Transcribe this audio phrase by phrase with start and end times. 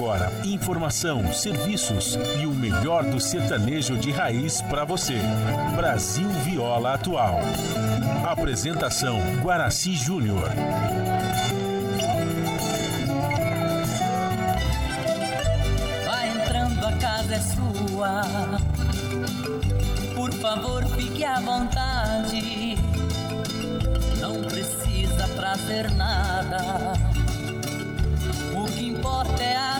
[0.00, 5.18] agora informação, serviços e o melhor do sertanejo de raiz para você.
[5.76, 7.38] Brasil Viola Atual.
[8.24, 10.48] Apresentação Guaraci Júnior.
[16.06, 18.22] Vai entrando, a casa é sua.
[20.14, 22.78] Por favor, fique à vontade.
[24.18, 26.94] Não precisa trazer nada.
[28.54, 29.79] O que importa é a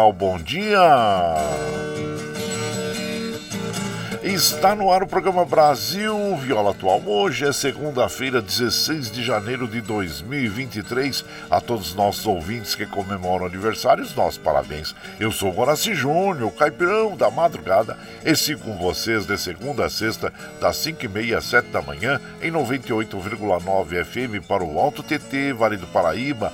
[0.09, 0.79] bom dia.
[4.23, 7.01] Está no ar o programa Brasil Viola Atual.
[7.05, 11.25] Hoje é segunda-feira, 16 de janeiro de 2023.
[11.49, 14.95] A todos os nossos ouvintes que comemoram aniversários, nossos parabéns.
[15.19, 20.31] Eu sou Guaraci Júnior, caipirão da madrugada, e sigo com vocês de segunda a sexta,
[20.61, 25.87] das 5h30 às 7 da manhã, em 98,9 FM para o Alto TT, Vale do
[25.87, 26.53] Paraíba,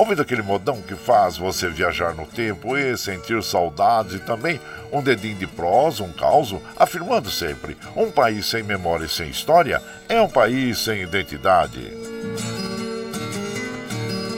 [0.00, 4.58] ouvindo aquele modão que faz você viajar no tempo e sentir saudades e também
[4.90, 9.82] um dedinho de prosa, um caos, afirmando sempre: um país sem memória e sem história
[10.08, 12.09] é um país sem identidade.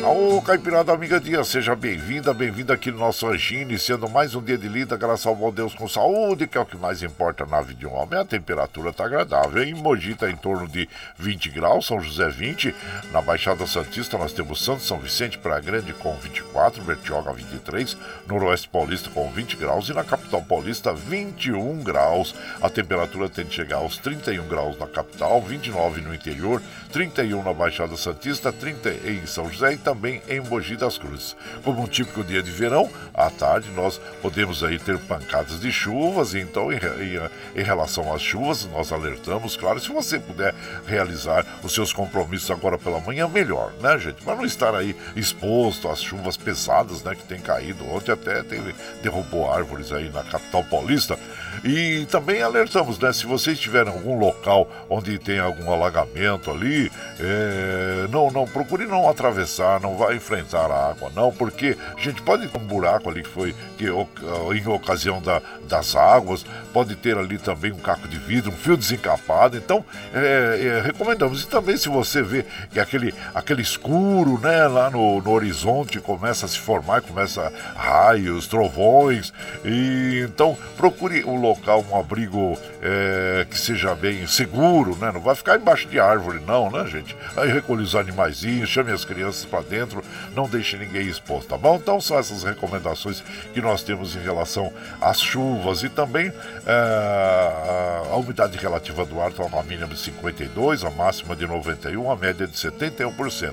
[0.04, 4.58] Ô, Caipirada Amiga Dia, seja bem-vinda, bem-vinda aqui no nosso ranchinho, iniciando mais um dia
[4.58, 7.60] de lida, graças ao bom Deus com saúde, que é o que mais importa na
[7.62, 8.18] vida de um homem.
[8.18, 9.62] A temperatura está agradável.
[9.62, 10.88] Em Mogi está em torno de
[11.18, 12.74] 20 graus, São José 20.
[13.12, 17.96] Na Baixada Santista nós temos Santo São Vicente, Praia Grande com 24, Bertioga 23,
[18.26, 22.34] Noroeste Paulista com 20 graus e na capital paulista 21 graus.
[22.60, 26.60] A temperatura tende a chegar aos 31 graus na capital, 29 no interior,
[26.90, 31.36] 31 na Baixada Santista, 30 em São José e também em Mogi das Cruzes.
[31.62, 36.34] Como um típico dia de verão, à tarde nós podemos aí ter pancadas de chuvas,
[36.34, 40.54] então em, em, em relação às chuvas nós alertamos, claro, se você puder
[40.86, 44.22] realizar os seus compromissos agora pela manhã, melhor, né gente?
[44.22, 47.84] Para não estar aí exposto às chuvas pesadas, né, que tem caído.
[47.92, 51.18] Ontem até teve, derrubou árvores aí na capital paulista.
[51.64, 53.12] E também alertamos, né?
[53.12, 56.90] Se vocês estiverem em algum local onde tem algum alagamento ali,
[57.20, 62.22] é, não, não, procure não atravessar, não vai enfrentar a água, não, porque a gente
[62.22, 67.16] pode ter um buraco ali que foi que, em ocasião da, das águas, pode ter
[67.16, 69.56] ali também um caco de vidro, um fio desencapado.
[69.56, 69.84] Então,
[70.14, 71.42] é, é, recomendamos.
[71.42, 76.46] E também se você vê que aquele, aquele escuro, né, lá no, no horizonte começa
[76.46, 79.32] a se formar, começa raios, trovões,
[79.64, 85.10] e então procure um local, um abrigo é, que seja bem seguro, né?
[85.12, 87.16] Não vai ficar embaixo de árvore, não, né, gente?
[87.36, 90.02] Aí recolhe os animaizinhos, chame as crianças para dentro,
[90.34, 91.76] não deixe ninguém exposto, tá bom?
[91.76, 93.22] Então são essas recomendações
[93.52, 96.32] que nós temos em relação às chuvas e também
[96.66, 102.10] é, a umidade relativa do ar está uma mínima de 52, a máxima de 91,
[102.10, 103.52] a média de 71%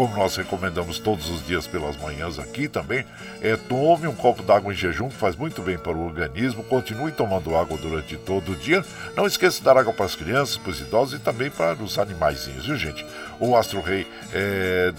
[0.00, 3.04] como nós recomendamos todos os dias pelas manhãs aqui também,
[3.42, 6.64] é, tome um copo d'água em jejum, que faz muito bem para o organismo.
[6.64, 8.82] Continue tomando água durante todo o dia.
[9.14, 11.98] Não esqueça de dar água para as crianças, para os idosos e também para os
[11.98, 13.04] animaizinhos, viu, gente?
[13.38, 14.06] O Astro Rei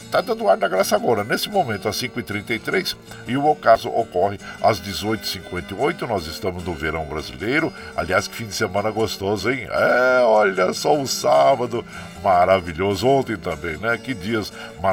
[0.06, 2.96] está é, dando ar da graça agora, nesse momento, às 5h33,
[3.28, 6.08] e o ocaso ocorre às 18h58.
[6.08, 7.74] Nós estamos no verão brasileiro.
[7.98, 9.68] Aliás, que fim de semana gostoso, hein?
[9.68, 11.84] É, olha só o sábado,
[12.24, 13.08] maravilhoso.
[13.08, 13.98] Ontem também, né?
[13.98, 14.91] Que dias maravilhosos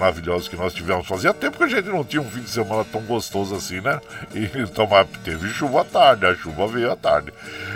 [0.48, 1.06] que nós tivemos.
[1.06, 4.00] Fazia tempo que a gente não tinha um fim de semana tão gostoso assim, né?
[4.34, 4.88] E, então,
[5.24, 7.32] teve chuva à tarde, a chuva veio à tarde.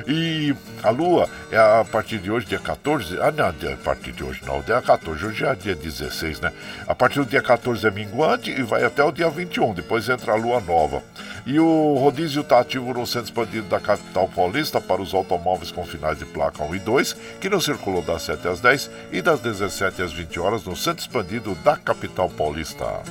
[0.07, 3.21] E a lua é a partir de hoje, dia 14.
[3.21, 5.25] Ah, não, a partir de hoje não, dia 14.
[5.25, 6.53] Hoje é dia 16, né?
[6.87, 9.75] A partir do dia 14 é minguante e vai até o dia 21.
[9.75, 11.03] Depois entra a lua nova.
[11.45, 15.85] E o rodízio está ativo no centro expandido da capital paulista para os automóveis com
[15.85, 19.41] finais de placa 1 e 2, que não circulou das 7 às 10 e das
[19.41, 23.03] 17 às 20 horas no centro expandido da capital paulista.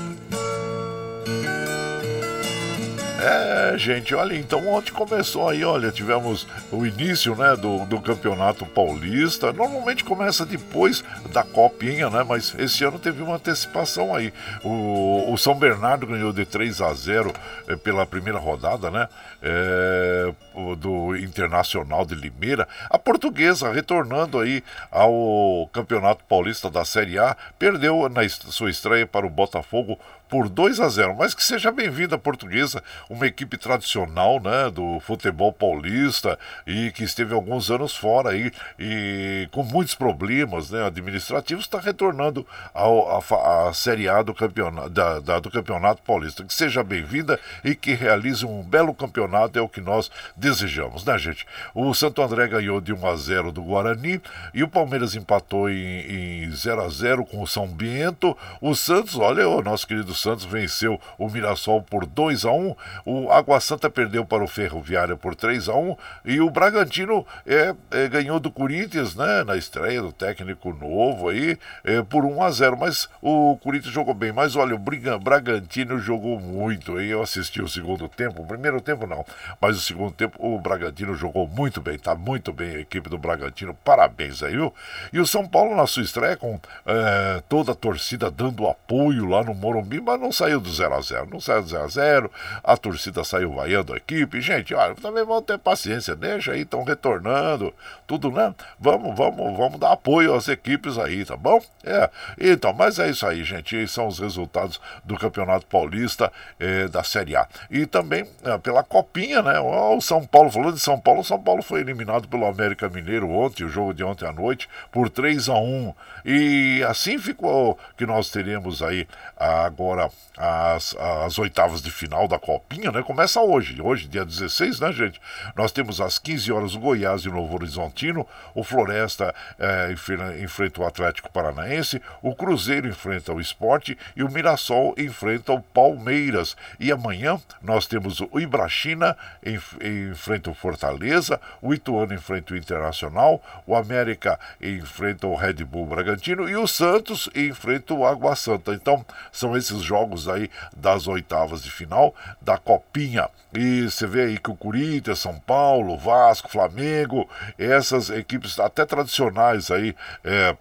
[3.23, 8.65] É, gente, olha, então ontem começou aí, olha, tivemos o início, né, do, do Campeonato
[8.65, 9.53] Paulista.
[9.53, 14.33] Normalmente começa depois da Copinha, né, mas esse ano teve uma antecipação aí.
[14.63, 17.31] O, o São Bernardo ganhou de 3 a 0
[17.67, 19.07] é, pela primeira rodada, né,
[19.39, 20.33] é,
[20.79, 22.67] do Internacional de Limeira.
[22.89, 29.27] A portuguesa, retornando aí ao Campeonato Paulista da Série A, perdeu na sua estreia para
[29.27, 29.99] o Botafogo
[30.31, 31.13] por 2 a 0.
[31.17, 37.03] Mas que seja bem-vinda a portuguesa, uma equipe tradicional né, do futebol paulista e que
[37.03, 38.49] esteve alguns anos fora aí
[38.79, 45.39] e com muitos problemas né, administrativos, está retornando a Série A do campeonato, da, da,
[45.39, 46.45] do campeonato paulista.
[46.45, 51.17] Que seja bem-vinda e que realize um belo campeonato, é o que nós desejamos, né,
[51.17, 51.45] gente?
[51.75, 54.21] O Santo André ganhou de 1 a 0 do Guarani
[54.53, 58.37] e o Palmeiras empatou em, em 0 a 0 com o São Bento.
[58.61, 62.75] O Santos, olha, o nosso querido Santos venceu o Mirassol por 2 a 1
[63.05, 67.73] o Água Santa perdeu para o Ferroviária por 3 a 1 e o Bragantino é,
[67.91, 72.51] é, ganhou do Corinthians né, na estreia do técnico novo aí é, por 1 a
[72.51, 77.61] 0 mas o Corinthians jogou bem, mas olha, o Bragantino jogou muito aí, eu assisti
[77.61, 79.25] o segundo tempo, o primeiro tempo não,
[79.59, 83.17] mas o segundo tempo o Bragantino jogou muito bem, tá muito bem a equipe do
[83.17, 84.73] Bragantino, parabéns aí, viu?
[85.11, 89.43] E o São Paulo na sua estreia com é, toda a torcida dando apoio lá
[89.43, 92.31] no Morumbi, mas não saiu do 0 a 0 não saiu do 0 a 0
[92.63, 94.41] a torcida saiu vaiando a equipe.
[94.41, 97.73] Gente, olha, também vamos ter paciência, deixa aí, estão retornando,
[98.05, 98.53] tudo, né?
[98.79, 101.61] Vamos, vamos, vamos dar apoio às equipes aí, tá bom?
[101.83, 106.87] É, então, mas é isso aí, gente, esses são os resultados do Campeonato Paulista eh,
[106.87, 107.47] da Série A.
[107.69, 109.59] E também é, pela Copinha, né?
[109.59, 113.29] O São Paulo, falando de São Paulo, o São Paulo foi eliminado pelo América Mineiro
[113.29, 115.93] ontem, o jogo de ontem à noite, por 3 a 1
[116.25, 120.00] E assim ficou que nós teremos aí agora
[120.37, 123.03] as, as oitavas de final da Copinha, né?
[123.03, 125.21] Começa hoje, hoje, dia 16, né, gente?
[125.55, 129.93] Nós temos às 15 horas o Goiás e o Novo Horizontino, o Floresta é,
[130.41, 136.55] enfrenta o Atlético Paranaense, o Cruzeiro enfrenta o Esporte e o Mirassol enfrenta o Palmeiras.
[136.79, 143.41] E amanhã nós temos o Ibrachina enf enfrenta o Fortaleza, o Ituano enfrenta o Internacional,
[143.67, 148.73] o América enfrenta o Red Bull Bragantino e o Santos enfrenta o Água Santa.
[148.73, 149.90] Então, são esses jogos
[150.27, 153.29] aí das oitavas de final da Copinha.
[153.53, 159.69] E você vê aí que o Corinthians, São Paulo, Vasco, Flamengo, essas equipes até tradicionais
[159.69, 160.55] aí, é,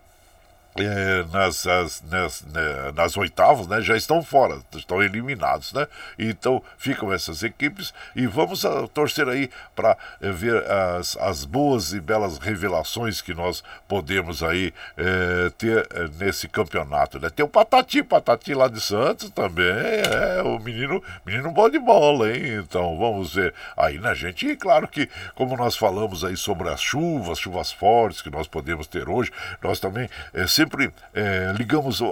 [0.76, 5.86] é, nas, as, nas, né, nas oitavas, né, já estão fora, estão eliminados, né?
[6.18, 11.44] Então ficam essas equipes e vamos a, ah, torcer aí para é, ver as, as
[11.44, 17.30] boas e belas revelações que nós podemos aí é, ter é, nesse campeonato, né?
[17.30, 22.30] Tem o Patati, Patati lá de Santos também, é o menino, menino bom de bola,
[22.30, 22.60] hein?
[22.62, 24.46] Então vamos ver aí na né, gente.
[24.46, 28.86] E claro que, como nós falamos aí sobre as chuvas, chuvas fortes que nós podemos
[28.86, 29.30] ter hoje,
[29.62, 32.02] nós também é, sempre é, ligamos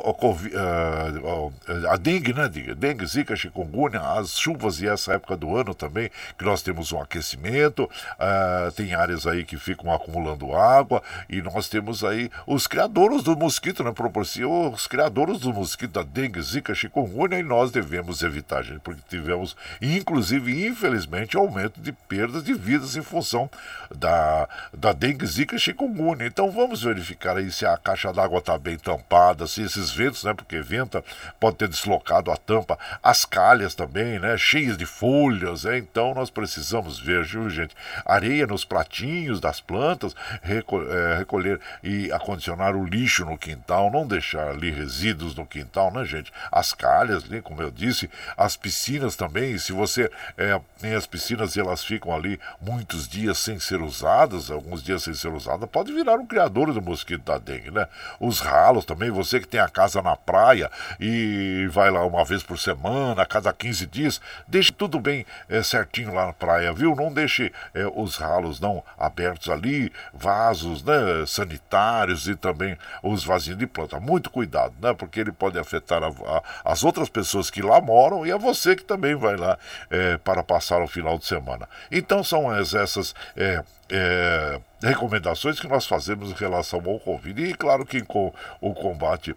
[1.90, 2.49] a dengue, né?
[2.49, 7.00] Dengue, zika, chikungunya, as chuvas e essa época do ano também, que nós temos um
[7.00, 13.23] aquecimento, uh, tem áreas aí que ficam acumulando água e nós temos aí os criadores
[13.23, 13.93] do mosquito, né?
[13.93, 19.02] Proporcion, os criadores do mosquito da dengue, zika, chikungunya e nós devemos evitar, gente, porque
[19.09, 23.50] tivemos, inclusive, infelizmente, aumento de perdas de vidas em função
[23.95, 26.26] da, da dengue, zika chikungunya.
[26.26, 30.35] Então vamos verificar aí se a caixa d'água está bem tampada, se esses ventos, né,
[30.35, 31.04] porque venta
[31.38, 36.30] pode ter deslocado a tampa, as calhas também, né, cheias de folhas, né, então nós
[36.30, 43.25] precisamos ver, viu, gente, areia nos pratinhos das plantas, é, recolher e acondicionar o lixo
[43.25, 47.71] no quintal, não deixar ali resíduos no quintal, né, gente, as calhas, ali, como eu
[47.71, 53.09] disse, as piscinas também, se você é, tem as piscinas e elas ficam ali muitos
[53.09, 57.23] dias sem ser usadas, alguns dias sem ser usadas, pode virar um criador do mosquito
[57.23, 57.87] da dengue, né?
[58.28, 60.70] Os ralos também, você que tem a casa na praia
[61.00, 65.62] e vai lá uma vez por semana, a cada 15 dias, deixe tudo bem é,
[65.62, 66.94] certinho lá na praia, viu?
[66.94, 73.58] Não deixe é, os ralos não abertos ali, vasos né, sanitários e também os vasinhos
[73.58, 73.99] de planta.
[73.99, 74.92] Muito cuidado, né?
[74.92, 78.76] Porque ele pode afetar a, a, as outras pessoas que lá moram e a você
[78.76, 79.58] que também vai lá
[79.90, 81.66] é, para passar o final de semana.
[81.90, 87.42] Então são essas é, é, recomendações que nós fazemos em relação ao Covid.
[87.45, 89.35] E claro que com o combate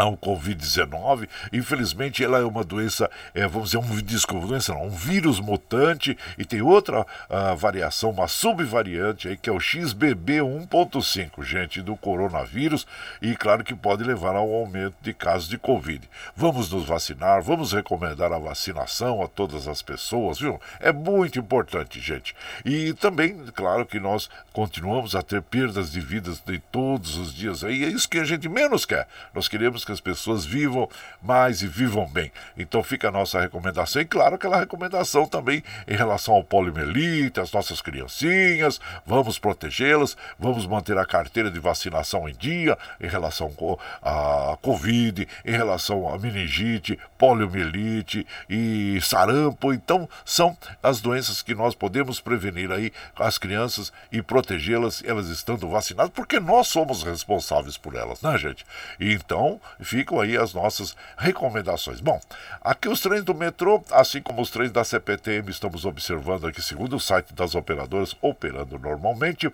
[0.00, 1.28] ao Covid-19.
[1.52, 6.16] Infelizmente, ela é uma doença, é, vamos dizer, um, desculpa, doença não, um vírus mutante
[6.38, 11.96] e tem outra uh, variação, uma subvariante aí, que é o XBB 1.5, gente, do
[11.96, 12.86] coronavírus,
[13.20, 16.08] e claro que pode levar ao aumento de casos de Covid.
[16.34, 20.58] Vamos nos vacinar, vamos recomendar a vacinação a todas as pessoas, viu?
[20.80, 22.34] É muito importante, gente.
[22.64, 27.62] E também, claro que nós continuamos a ter perdas de vidas de todos os dias
[27.62, 29.06] aí, é isso que a gente menos quer.
[29.34, 30.88] Nós queremos que as pessoas vivam
[31.22, 32.32] mais e vivam bem.
[32.56, 37.52] Então fica a nossa recomendação e claro aquela recomendação também em relação ao poliomielite, as
[37.52, 43.50] nossas criancinhas, vamos protegê-las, vamos manter a carteira de vacinação em dia em relação
[44.02, 49.72] à Covid, em relação à meningite, poliomielite e sarampo.
[49.72, 55.68] Então são as doenças que nós podemos prevenir aí as crianças e protegê-las, elas estando
[55.68, 58.64] vacinadas, porque nós somos responsáveis por elas, né, gente?
[58.98, 62.00] Então, ficam aí as nossas recomendações.
[62.00, 62.20] Bom,
[62.60, 66.96] aqui os trens do metrô, assim como os trens da CPTM, estamos observando aqui, segundo
[66.96, 69.50] o site das operadoras, operando normalmente.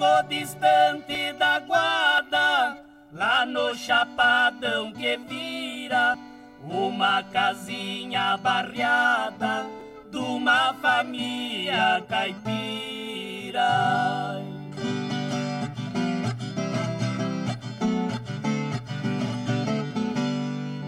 [0.00, 2.78] Pouco distante da guarda,
[3.12, 6.16] lá no chapadão que vira,
[6.62, 9.66] uma casinha barreada
[10.10, 13.60] de uma família caipira.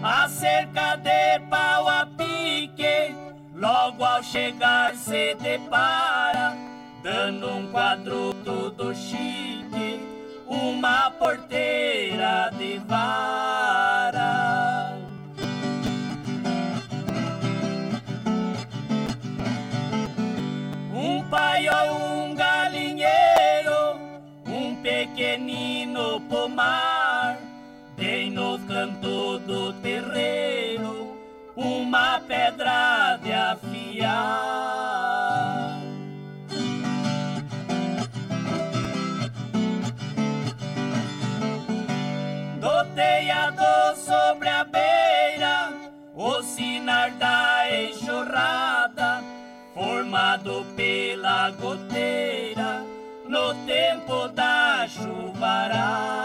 [0.01, 3.15] A cerca de pau a pique,
[4.23, 6.62] chegar se depara,
[7.03, 9.99] dando um quadro todo chique,
[10.47, 14.97] uma porteira de vara.
[20.93, 23.99] Um paiol, um galinheiro,
[24.47, 27.37] um pequenino pomar,
[27.97, 31.17] bem no canto do terreiro,
[31.53, 34.52] uma pedra de afiar.
[51.51, 52.83] Goteira,
[53.27, 56.23] no tempo da chuvarada.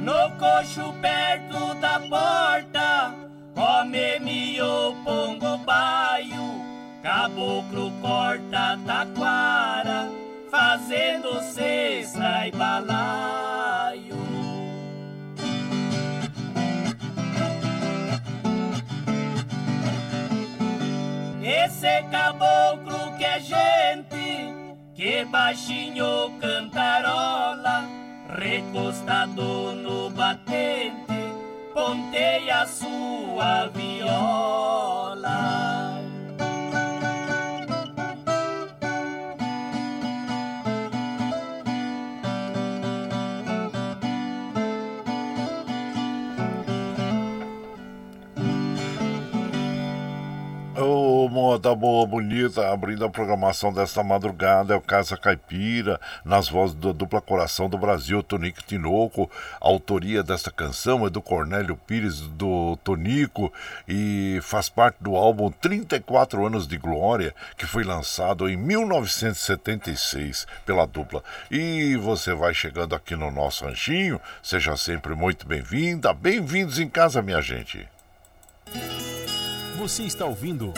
[0.00, 3.14] No coxo perto da porta,
[3.54, 6.62] come-me o pongo baio,
[7.02, 10.08] caboclo corta taquara,
[10.50, 13.57] fazendo cesta e balaio.
[21.80, 24.52] Esse caboclo que é gente,
[24.96, 27.84] que baixinho cantarola,
[28.36, 31.32] recostado no batente,
[31.72, 35.77] ponteia sua viola.
[51.48, 56.92] Moda boa, bonita, abrindo a programação desta madrugada é o Casa Caipira, nas vozes do
[56.92, 59.30] Dupla Coração do Brasil, Tonico Tinoco.
[59.58, 63.50] A autoria desta canção é do Cornélio Pires, do Tonico,
[63.88, 70.86] e faz parte do álbum 34 Anos de Glória, que foi lançado em 1976 pela
[70.86, 71.24] dupla.
[71.50, 77.22] E você vai chegando aqui no nosso ranchinho, seja sempre muito bem-vinda, bem-vindos em casa,
[77.22, 77.88] minha gente.
[79.78, 80.74] Você está ouvindo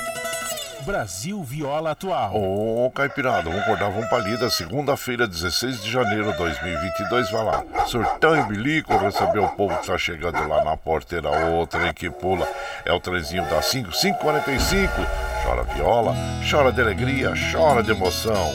[0.84, 2.34] Brasil Viola Atual.
[2.34, 4.48] Ô, Caipirada, vamos acordar, vamos pra lida.
[4.50, 7.30] Segunda-feira, 16 de janeiro de 2022.
[7.30, 11.30] Vai lá, surtão e bilico, receber o povo que tá chegando lá na porteira.
[11.50, 12.48] O trem que pula
[12.84, 14.92] é o trenzinho da 5, 545.
[15.44, 16.14] Chora viola,
[16.50, 18.50] chora de alegria, chora de emoção.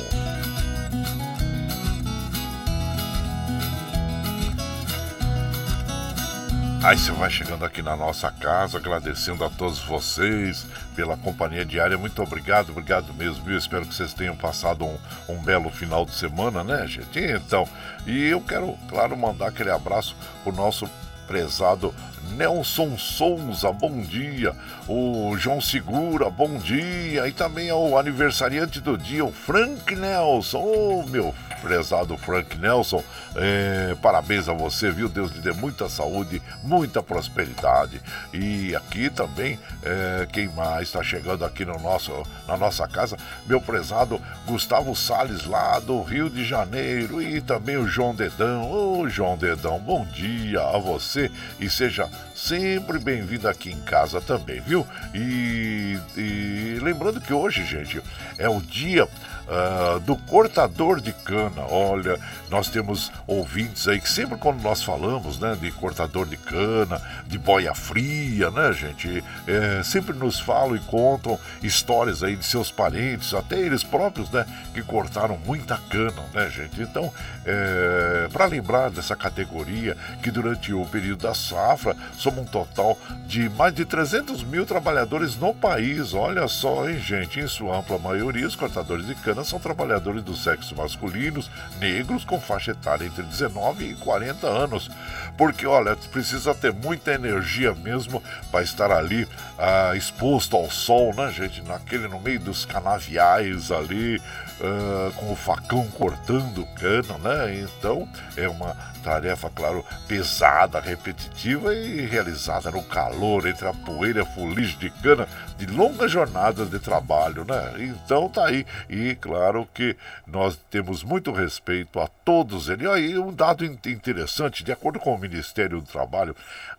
[6.86, 11.98] Aí você vai chegando aqui na nossa casa, agradecendo a todos vocês pela companhia diária.
[11.98, 13.58] Muito obrigado, obrigado mesmo, viu?
[13.58, 14.98] Espero que vocês tenham passado um,
[15.30, 17.20] um belo final de semana, né, gente?
[17.20, 17.68] Então,
[18.06, 20.90] e eu quero, claro, mandar aquele abraço pro nosso
[21.28, 21.94] prezado
[22.36, 24.56] Nelson Souza, bom dia.
[24.88, 27.28] O João Segura, bom dia.
[27.28, 30.60] E também ao aniversariante do dia, o Frank Nelson.
[30.60, 31.34] Ô, oh, meu
[31.66, 33.04] prezado Frank Nelson,
[33.36, 35.10] é, parabéns a você, viu?
[35.10, 38.00] Deus lhe dê muita saúde, muita prosperidade.
[38.32, 42.12] E aqui também, é, quem mais está chegando aqui no nosso,
[42.48, 47.20] na nossa casa, meu prezado Gustavo Sales, lá do Rio de Janeiro.
[47.20, 48.72] E também o João Dedão.
[48.72, 54.60] Ô, João Dedão, bom dia a você e seja sempre bem-vindo aqui em casa também,
[54.60, 54.86] viu?
[55.14, 58.02] E, e, lembrando que hoje, gente,
[58.38, 61.62] é o dia uh, do cortador de cana.
[61.70, 62.20] Olha,
[62.50, 67.38] nós temos ouvintes aí que sempre quando nós falamos, né, de cortador de cana, de
[67.38, 73.34] boia fria, né, gente, é, sempre nos falam e contam histórias aí de seus parentes,
[73.34, 76.82] até eles próprios, né, que cortaram muita cana, né, gente.
[76.82, 77.12] Então,
[77.46, 83.48] é, para lembrar dessa categoria que durante o período da safra somos um total de
[83.50, 86.12] mais de 300 mil trabalhadores no país.
[86.16, 90.36] Olha só, hein, gente, em sua ampla maioria, os cortadores de cana são trabalhadores do
[90.36, 94.90] sexo masculinos, negros com faixa etária entre 19 e 40 anos.
[95.38, 99.28] Porque, olha, precisa ter muita energia mesmo para estar ali
[99.60, 101.62] ah, exposto ao sol, né, gente?
[101.62, 104.20] Naquele, no meio dos canaviais ali,
[104.62, 107.60] ah, com o facão cortando cana, né?
[107.60, 114.34] Então, é uma tarefa, claro, pesada, repetitiva e realizada no calor, entre a poeira e
[114.34, 117.74] fuligem de cana, de longas jornadas de trabalho, né?
[117.78, 118.66] Então tá aí.
[118.90, 122.84] E claro que nós temos muito respeito a todos eles.
[122.84, 126.36] E aí, um dado interessante, de acordo com o Ministério do Trabalho,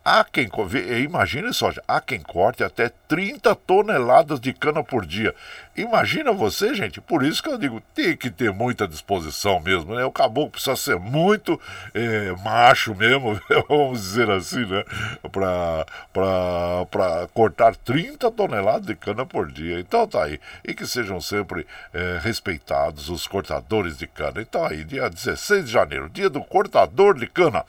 [0.07, 0.49] há quem,
[1.03, 5.35] imagine só, há quem corte até 30 toneladas de cana por dia.
[5.77, 10.05] Imagina você, gente, por isso que eu digo, tem que ter muita disposição mesmo, né?
[10.05, 11.61] O caboclo precisa ser muito
[11.93, 13.39] é, macho mesmo,
[13.69, 14.85] vamos dizer assim, né?
[15.33, 15.85] Para
[17.35, 19.81] cortar 30 toneladas de cana por dia.
[19.81, 20.39] Então tá aí.
[20.65, 24.41] E que sejam sempre é, respeitados os cortadores de cana.
[24.41, 27.65] Então aí, dia 16 de janeiro, dia do cortador de cana.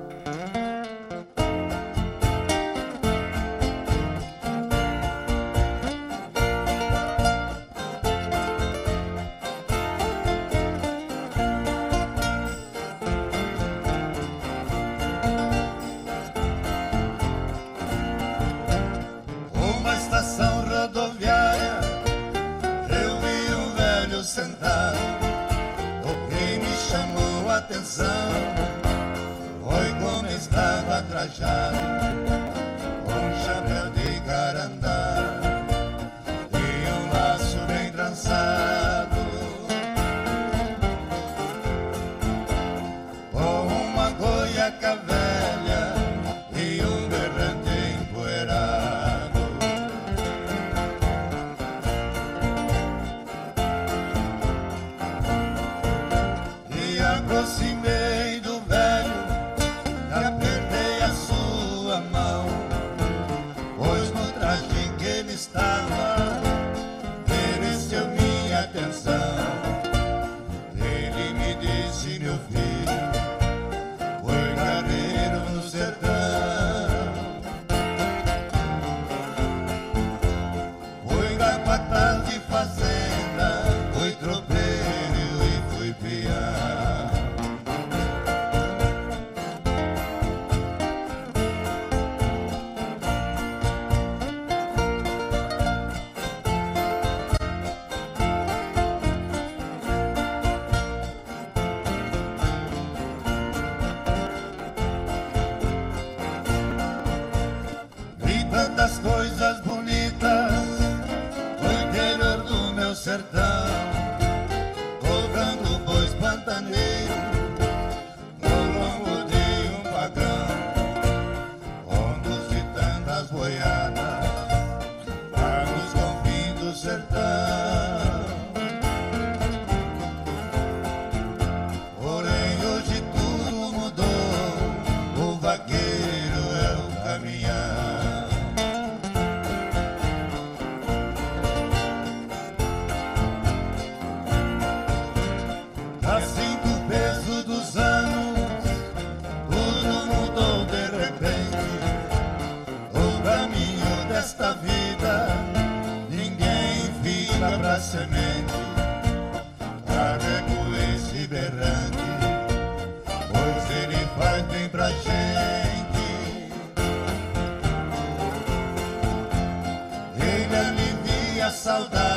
[171.52, 172.11] saudade.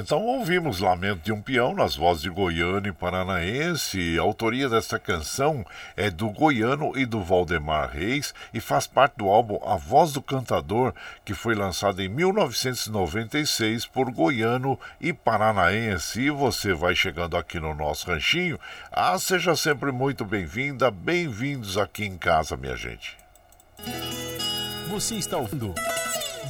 [0.00, 4.18] Então ouvimos Lamento de um Peão nas vozes de Goiano e Paranaense.
[4.18, 5.62] A autoria desta canção
[5.94, 10.22] é do Goiano e do Valdemar Reis e faz parte do álbum A Voz do
[10.22, 16.22] Cantador, que foi lançado em 1996 por Goiano e Paranaense.
[16.22, 18.58] E você vai chegando aqui no nosso ranchinho.
[18.90, 23.18] Ah, seja sempre muito bem-vinda, bem-vindos aqui em casa, minha gente.
[24.88, 25.74] Você está ouvindo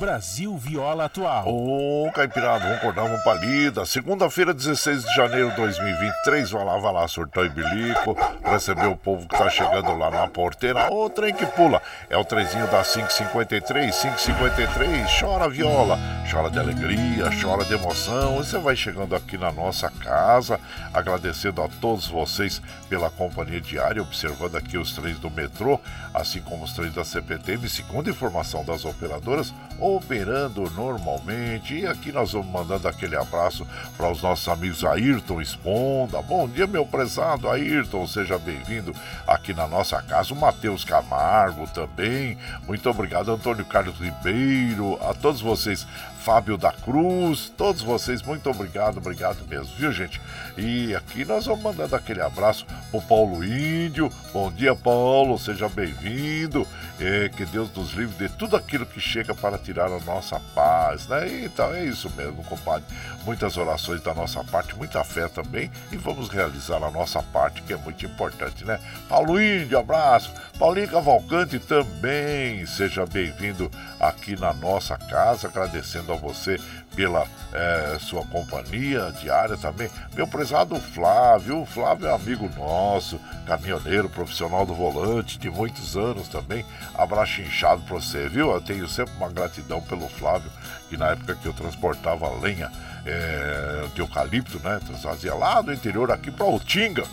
[0.01, 1.47] Brasil Viola Atual.
[1.47, 3.85] Ô, oh, Caipirada, vamos acordar uma palida.
[3.85, 6.51] Segunda-feira, 16 de janeiro de 2023.
[6.53, 8.17] Vai lá, vai lá, surtão e bilico.
[8.43, 10.91] Receber o povo que tá chegando lá na porteira.
[10.91, 11.83] Ô, trem que pula.
[12.09, 15.21] É o trenzinho da 553, 553.
[15.21, 15.99] Chora viola,
[16.33, 18.37] chora de alegria, chora de emoção.
[18.37, 20.59] Você vai chegando aqui na nossa casa.
[20.95, 25.79] Agradecendo a todos vocês pela companhia diária, observando aqui os trens do metrô,
[26.15, 27.69] assim como os trens da CPTM.
[27.69, 29.53] Segundo informação das operadoras,
[29.97, 31.75] operando normalmente.
[31.75, 36.21] E aqui nós vamos mandando aquele abraço para os nossos amigos Ayrton Esponda.
[36.23, 38.95] Bom dia, meu prezado Ayrton, seja bem-vindo
[39.27, 40.33] aqui na nossa casa.
[40.33, 42.39] O Matheus Camargo também.
[42.67, 45.87] Muito obrigado, Antônio Carlos Ribeiro, a todos vocês.
[46.21, 50.21] Fábio da Cruz, todos vocês, muito obrigado, obrigado mesmo, viu gente?
[50.57, 54.13] E aqui nós vamos mandando aquele abraço pro Paulo Índio.
[54.31, 56.67] Bom dia, Paulo, seja bem-vindo.
[57.01, 61.07] É, que Deus nos livre de tudo aquilo que chega para tirar a nossa paz,
[61.09, 61.45] né?
[61.45, 62.85] Então é isso mesmo, compadre.
[63.25, 67.73] Muitas orações da nossa parte, muita fé também, e vamos realizar a nossa parte, que
[67.73, 68.79] é muito importante, né?
[69.09, 70.31] Paulo Índio, abraço.
[70.59, 76.59] Paulinho Cavalcante também, seja bem-vindo aqui na nossa casa, agradecendo a você
[76.95, 79.89] pela é, sua companhia diária também.
[80.15, 86.29] Meu prezado Flávio, o Flávio é amigo nosso, caminhoneiro, profissional do volante, de muitos anos
[86.29, 86.65] também.
[86.95, 88.51] Abraço inchado pra você, viu?
[88.51, 90.51] Eu tenho sempre uma gratidão pelo Flávio,
[90.89, 92.71] que na época que eu transportava lenha
[93.07, 94.81] é, de eucalipto, né?
[95.01, 97.05] Trazia lá do interior aqui pra Utinga.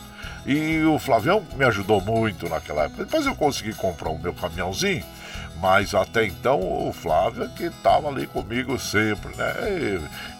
[0.45, 3.03] E o Flavião me ajudou muito naquela época.
[3.03, 5.03] Depois eu consegui comprar o meu caminhãozinho
[5.59, 9.53] mas até então o Flávio é que estava ali comigo sempre, né?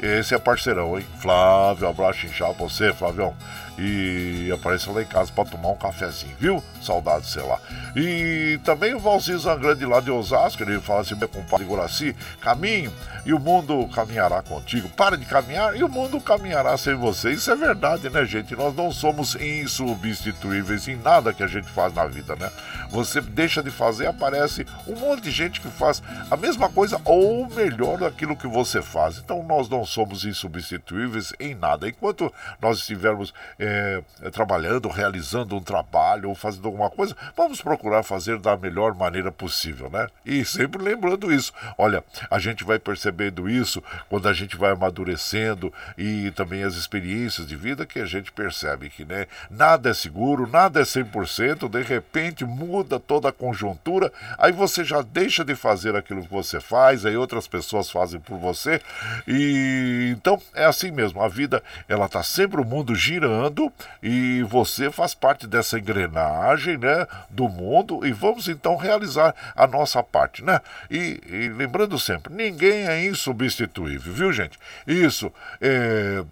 [0.02, 1.06] E esse é parceirão, hein?
[1.20, 3.36] Flávio, abraço inchado pra você, Flavião
[3.78, 6.64] e apareça lá em casa para tomar um cafezinho, viu?
[6.82, 7.60] Saudade, sei lá.
[7.96, 12.92] E também o Valcir Zangrande lá de Osasco, ele fala assim, meu compadre Guraci, caminho
[13.26, 14.88] e o mundo caminhará contigo.
[14.90, 17.32] Para de caminhar e o mundo caminhará sem você.
[17.32, 18.56] Isso é verdade, né, gente?
[18.56, 22.50] Nós não somos insubstituíveis em nada que a gente faz na vida, né?
[22.90, 27.48] Você deixa de fazer, aparece um monte de gente que faz a mesma coisa ou
[27.50, 29.18] melhor daquilo que você faz.
[29.18, 31.88] Então nós não somos insubstituíveis em nada.
[31.88, 33.34] Enquanto nós estivermos
[33.68, 39.32] é, trabalhando, realizando um trabalho ou fazendo alguma coisa, vamos procurar fazer da melhor maneira
[39.32, 40.08] possível, né?
[40.26, 41.52] E sempre lembrando isso.
[41.78, 47.46] Olha, a gente vai percebendo isso quando a gente vai amadurecendo e também as experiências
[47.48, 51.82] de vida que a gente percebe que, né, nada é seguro, nada é 100%, de
[51.82, 57.06] repente muda toda a conjuntura, aí você já deixa de fazer aquilo que você faz,
[57.06, 58.82] aí outras pessoas fazem por você.
[59.28, 63.57] E então é assim mesmo, a vida ela tá sempre o mundo girando
[64.02, 70.02] e você faz parte dessa engrenagem, né, do mundo e vamos então realizar a nossa
[70.04, 70.62] parte, né?
[70.90, 74.58] E, e lembrando sempre, ninguém é insubstituível, viu, gente?
[74.86, 76.24] Isso é,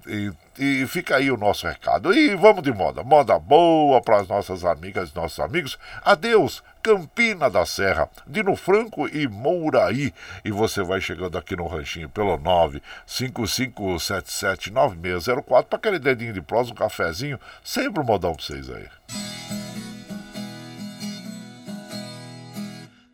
[0.58, 2.14] e, fica aí o nosso recado.
[2.14, 3.04] E vamos de moda.
[3.04, 5.78] Moda boa para as nossas amigas e nossos amigos.
[6.04, 10.14] Adeus, Campina da Serra, Dino Franco e Mouraí.
[10.44, 12.38] E você vai chegando aqui no ranchinho pelo
[13.08, 17.40] 955779604 para aquele dedinho de prosa, um cafezinho.
[17.64, 18.88] Sempre um modão para vocês aí.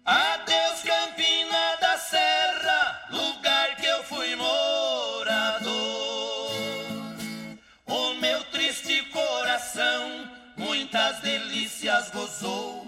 [0.05, 0.70] Adeus,
[10.91, 12.85] muitas delícias gozou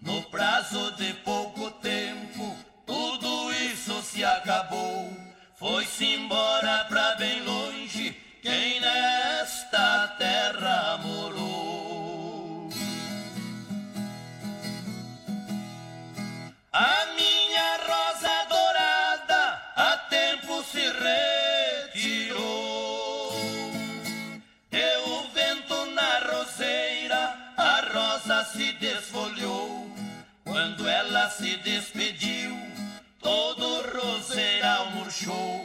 [0.00, 5.14] no prazo de pouco tempo, tudo isso se acabou.
[5.58, 12.70] Foi-se embora pra bem longe quem nesta terra morou.
[16.72, 17.11] A
[31.42, 32.56] se despediu,
[33.20, 35.60] todo roseral murchou.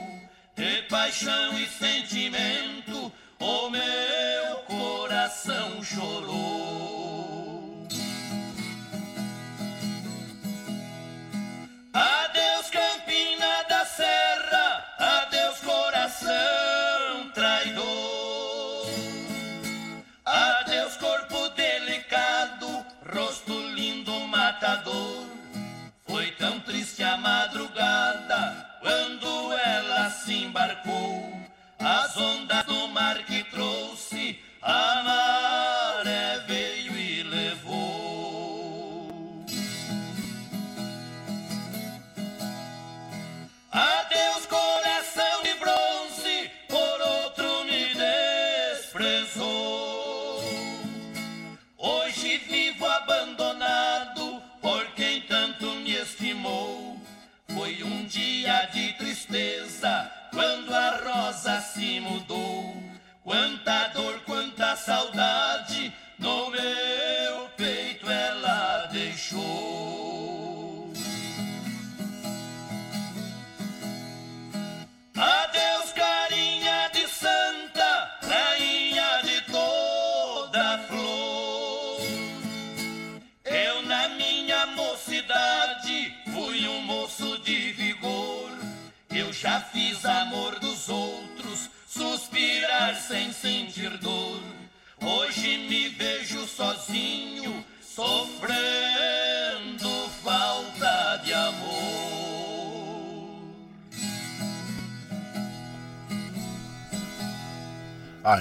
[0.56, 7.07] De paixão e sentimento, o meu coração chorou.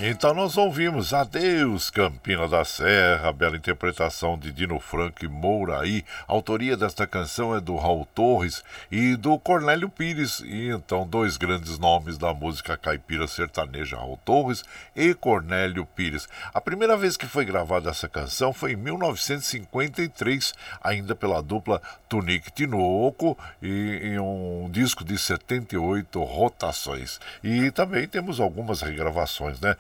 [0.09, 6.05] Então nós ouvimos Adeus, Campina da Serra, bela interpretação de Dino Franco e Mouraí.
[6.29, 10.41] A autoria desta canção é do Raul Torres e do Cornélio Pires.
[10.41, 14.63] E então, dois grandes nomes da música caipira sertaneja, Raul Torres
[14.95, 16.29] e Cornélio Pires.
[16.55, 22.53] A primeira vez que foi gravada essa canção foi em 1953, ainda pela dupla Tunique
[22.53, 27.19] Tinoco, e em um disco de 78 rotações.
[27.43, 29.75] E também temos algumas regravações, né?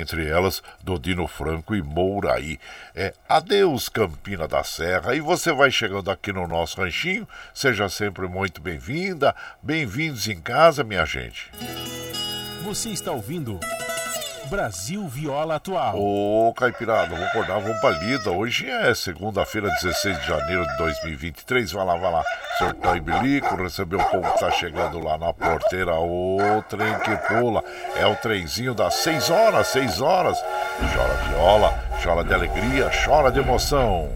[0.00, 2.58] Entre elas do Dino Franco e Mouraí.
[2.94, 5.14] É Adeus, Campina da Serra.
[5.14, 7.26] E você vai chegando aqui no nosso ranchinho.
[7.54, 9.34] Seja sempre muito bem-vinda.
[9.62, 11.50] Bem-vindos em casa, minha gente.
[12.62, 13.58] Você está ouvindo
[14.50, 15.94] Brasil Viola Atual.
[15.96, 18.32] Ô, Caipirada, vamos acordar, vamos pra lida.
[18.32, 21.70] Hoje é segunda-feira, 16 de janeiro de 2023.
[21.70, 22.24] Vai lá, vai lá.
[22.58, 25.94] Sortão e bilico, recebeu o povo que tá chegando lá na porteira.
[25.94, 27.62] Ô, trem que pula.
[27.94, 30.36] É o trenzinho das 6 horas, 6 horas.
[30.92, 34.10] Chora viola, chora de alegria, chora de emoção.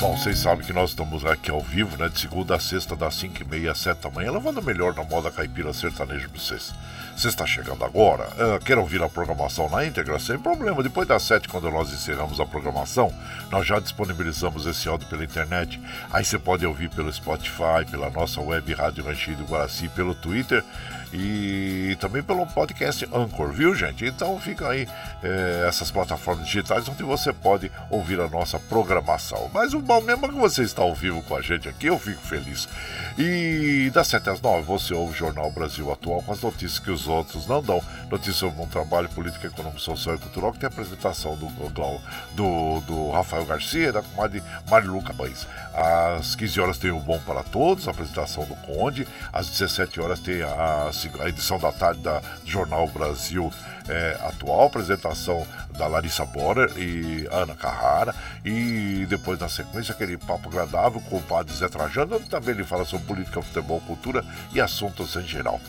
[0.00, 2.08] Bom, vocês sabem que nós estamos aqui ao vivo, né?
[2.08, 5.04] De segunda a sexta, das 5 e meia às 7 da manhã, levando melhor da
[5.04, 6.72] moda caipira sertaneja pra vocês.
[7.14, 8.26] Você está chegando agora?
[8.28, 10.18] Uh, quer ouvir a programação na íntegra?
[10.18, 10.82] Sem problema.
[10.82, 13.12] Depois das 7, quando nós encerramos a programação,
[13.50, 15.78] nós já disponibilizamos esse áudio pela internet.
[16.10, 20.64] Aí você pode ouvir pelo Spotify, pela nossa web Rádio Ranchinho do Guaraci, pelo Twitter
[21.12, 24.04] e também pelo podcast Anchor, viu, gente?
[24.04, 24.86] Então fica aí
[25.22, 29.50] é, essas plataformas digitais onde você pode ouvir a nossa programação.
[29.52, 31.98] Mas o bom mesmo é que você está ao vivo com a gente aqui, eu
[31.98, 32.68] fico feliz.
[33.18, 36.90] E das 7 às 9 você ouve o Jornal Brasil Atual com as notícias que
[36.90, 37.82] os outros não dão.
[38.08, 41.46] Notícias sobre um trabalho político, econômico, social e cultural que tem a apresentação do,
[42.34, 45.46] do, do Rafael Garcia e da comadre Mariluca Baez.
[45.74, 49.06] Às 15 horas tem o Bom para Todos, a apresentação do Conde.
[49.32, 50.90] Às 17 horas tem a,
[51.20, 53.52] a edição da tarde da Jornal Brasil
[53.88, 58.14] é, Atual, apresentação da Larissa Borer e Ana Carrara.
[58.44, 62.64] E depois, na sequência, aquele papo agradável com o padre Zé Trajano, onde também ele
[62.64, 65.60] fala sobre política, futebol, cultura e assuntos em geral.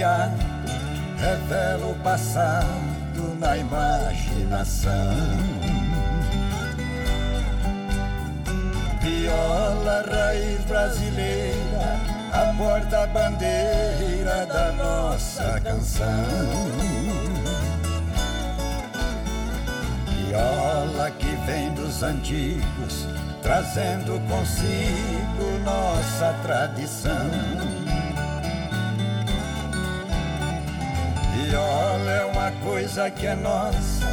[0.00, 0.34] Ponteado
[1.18, 4.94] revela o passado na imaginação.
[9.02, 12.00] Viola, raiz brasileira,
[12.32, 16.06] a porta-bandeira da nossa canção.
[20.06, 23.06] Viola que vem dos antigos,
[23.42, 27.89] trazendo consigo nossa tradição.
[31.50, 34.06] Viola é uma coisa que é nossa,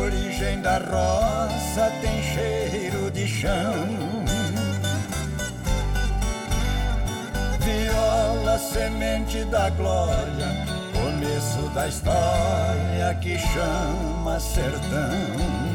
[0.00, 3.74] origem da roça tem cheiro de chão.
[7.58, 10.46] viola, semente da glória,
[10.94, 15.67] começo da história que chama sertão.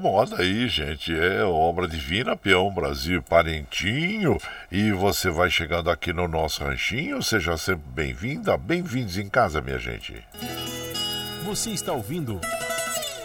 [0.00, 1.12] Moda aí, gente.
[1.14, 4.38] É obra divina, peão Brasil Parentinho.
[4.72, 7.22] E você vai chegando aqui no nosso ranchinho.
[7.22, 10.14] Seja sempre bem-vinda, bem-vindos em casa, minha gente.
[11.44, 12.40] Você está ouvindo.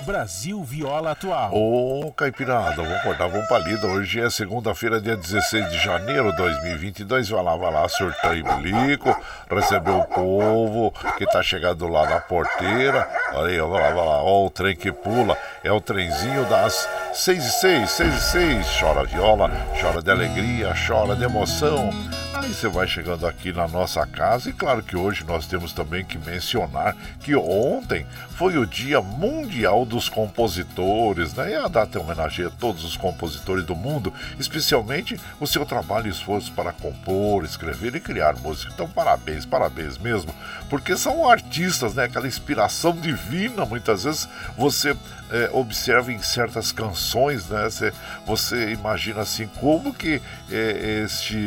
[0.06, 1.52] Brasil Viola Atual.
[1.52, 3.88] Ô, Caipirada, vamos acordar, vamos pra lida.
[3.88, 7.30] Hoje é segunda-feira, dia 16 de janeiro de 2022.
[7.30, 7.88] Vai lá, vai lá,
[8.36, 9.16] e blico,
[9.50, 13.10] recebeu o povo que tá chegando lá na porteira.
[13.34, 15.36] Olha aí, vai lá, vai lá, ó, o trem que pula.
[15.64, 18.80] É o trenzinho das 6 e 6, 6 e 6.
[18.80, 19.50] Chora viola,
[19.82, 21.90] chora de alegria, chora de emoção.
[22.36, 26.04] Aí você vai chegando aqui na nossa casa e claro que hoje nós temos também
[26.04, 31.52] que mencionar que ontem foi o Dia Mundial dos Compositores, né?
[31.52, 36.52] E a data homenageia todos os compositores do mundo, especialmente o seu trabalho e esforço
[36.52, 38.70] para compor, escrever e criar música.
[38.74, 40.36] Então parabéns, parabéns mesmo,
[40.70, 42.04] porque são artistas, né?
[42.04, 44.28] Aquela inspiração divina, muitas vezes
[44.58, 44.94] você
[45.32, 47.64] é, observa em certas canções, né?
[47.66, 47.94] Você,
[48.26, 50.22] você imagina assim como que
[50.52, 51.38] é, este,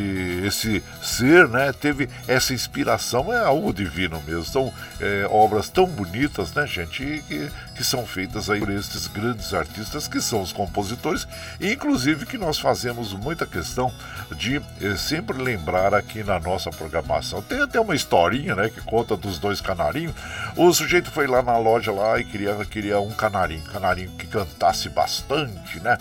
[0.45, 4.43] esse ser, né, teve essa inspiração, é algo divino mesmo.
[4.45, 7.49] São é, obras tão bonitas, né, gente, que,
[7.79, 11.25] que são feitas aí por estes grandes artistas que são os compositores,
[11.61, 13.89] e inclusive que nós fazemos muita questão
[14.35, 17.41] de eh, sempre lembrar aqui na nossa programação.
[17.41, 20.13] Tem até uma historinha, né, que conta dos dois canarinhos.
[20.57, 24.89] O sujeito foi lá na loja lá e queria, queria um canarinho, canarinho que cantasse
[24.89, 25.97] bastante, né?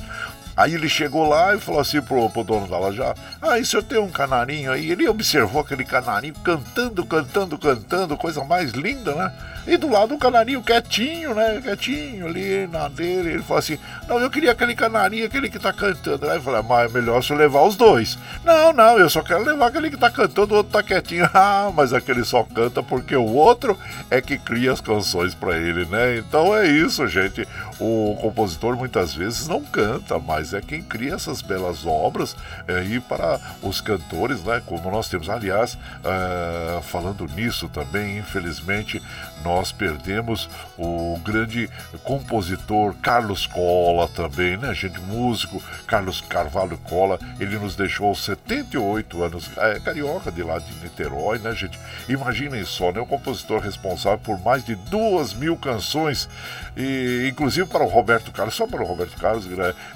[0.56, 3.82] Aí ele chegou lá e falou assim pro, pro dono da loja: Ah, se eu
[3.84, 4.90] tenho um canarinho aí?
[4.90, 9.32] Ele observou aquele canarinho cantando, cantando, cantando, coisa mais linda, né?
[9.68, 11.60] E do lado o canarinho quietinho, né?
[11.62, 13.32] Quietinho ali na dele.
[13.32, 16.28] Ele falou assim: Não, eu queria aquele canarinho, aquele que tá cantando.
[16.28, 18.18] Aí eu falei: Mas é melhor se eu levar os dois.
[18.42, 21.28] Não, não, eu só quero levar aquele que tá cantando, o outro tá quietinho.
[21.40, 23.78] Ah, mas aquele só canta porque o outro
[24.10, 26.16] é que cria as canções para ele, né?
[26.16, 27.46] Então é isso, gente.
[27.78, 32.34] O compositor muitas vezes não canta, mas é quem cria essas belas obras
[32.66, 34.60] é, e para os cantores, né?
[34.66, 39.00] Como nós temos, aliás, é, falando nisso também, infelizmente,
[39.44, 40.48] nós perdemos
[40.78, 41.68] o grande
[42.04, 45.00] compositor Carlos Cola também, né, gente?
[45.00, 50.72] Músico Carlos Carvalho Cola, ele nos deixou aos 78 anos, é carioca de lá de
[50.82, 51.78] Niterói, né, gente?
[52.08, 53.00] Imaginem só, né?
[53.00, 56.28] O compositor responsável por mais de duas mil canções,
[56.76, 59.46] e inclusive para o Roberto Carlos, só para o Roberto Carlos,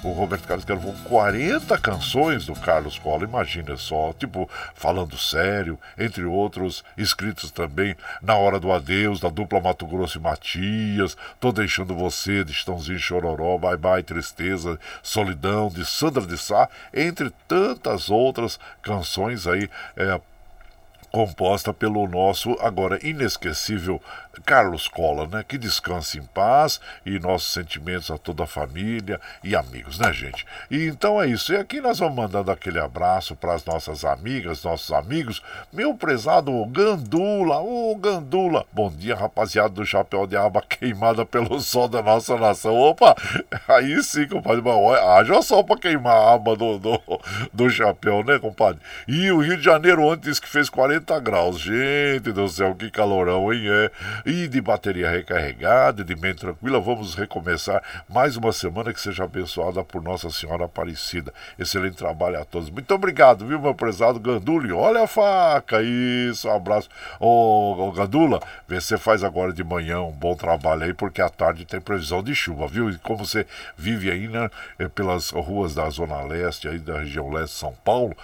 [0.03, 6.23] o Roberto Carlos gravou 40 canções do Carlos Cola, imagina só, tipo, falando sério, entre
[6.23, 11.93] outros, escritos também na hora do adeus, da dupla Mato Grosso e Matias, Tô Deixando
[11.95, 18.59] Você, de Estãozinho Chororó, Bye Bye Tristeza, Solidão, de Sandra de Sá, entre tantas outras
[18.81, 20.19] canções aí, é,
[21.11, 24.01] composta pelo nosso agora inesquecível
[24.41, 25.43] Carlos Cola, né?
[25.47, 30.45] Que descanse em paz e nossos sentimentos a toda a família e amigos, né, gente?
[30.71, 31.53] E então é isso.
[31.53, 35.41] E aqui nós vamos mandando aquele abraço para as nossas amigas, nossos amigos.
[35.71, 38.65] Meu prezado Gandula, ô Gandula.
[38.71, 42.75] Bom dia, rapaziada do Chapéu de Aba queimada pelo sol da nossa nação.
[42.75, 43.15] Opa,
[43.67, 44.63] aí sim, compadre.
[45.17, 47.01] Haja sol para queimar a aba do, do,
[47.51, 48.81] do chapéu, né, compadre?
[49.07, 51.59] E o Rio de Janeiro ontem disse que fez 40 graus.
[51.59, 53.63] Gente do céu, que calorão, hein?
[53.67, 53.91] É
[54.25, 59.83] e de bateria recarregada, de mente tranquila, vamos recomeçar mais uma semana que seja abençoada
[59.83, 61.33] por Nossa Senhora Aparecida.
[61.59, 62.69] Excelente trabalho a todos.
[62.69, 64.77] Muito obrigado, viu, meu prezado Gandulho?
[64.77, 66.89] Olha a faca, isso, um abraço.
[67.19, 71.21] Ô, ô Gandula, vê se você faz agora de manhã um bom trabalho aí, porque
[71.21, 72.89] à tarde tem previsão de chuva, viu?
[72.89, 73.45] E como você
[73.77, 74.49] vive aí, né,
[74.79, 78.15] eh, pelas ruas da Zona Leste, aí da região leste de São Paulo,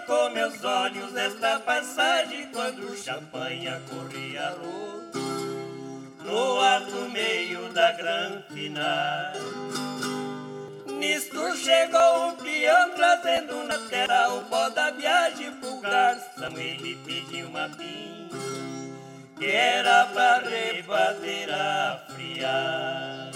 [0.07, 5.19] Com meus olhos nesta passagem quando o champanhe corria louco
[6.25, 9.33] no alto meio da grande final.
[10.99, 16.57] Nisto chegou um peão trazendo na terra o pó da viagem pro garçom.
[16.57, 18.39] Ele pediu uma pinga
[19.39, 23.31] que era pra rebater a friar.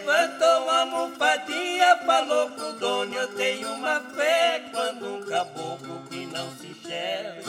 [0.00, 6.50] Levantou uma almofadinha, falou pro dono, eu tenho uma fé quando um caboclo que não
[6.56, 7.42] se enxerga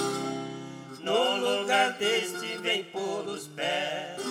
[1.00, 4.22] no lugar deste vem por os pés.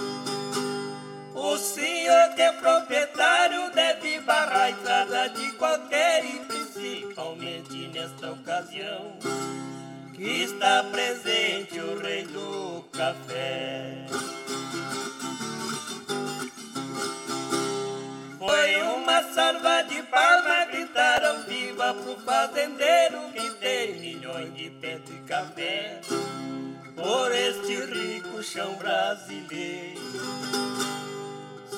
[1.35, 9.17] O senhor que é proprietário deve barrar a entrada de qualquer e principalmente nesta ocasião
[10.15, 14.05] que está presente o rei do café.
[19.11, 26.01] Uma salva de palmas, gritaram viva pro fazendeiro que tem milhões de pés de café
[26.95, 30.01] por este rico chão brasileiro.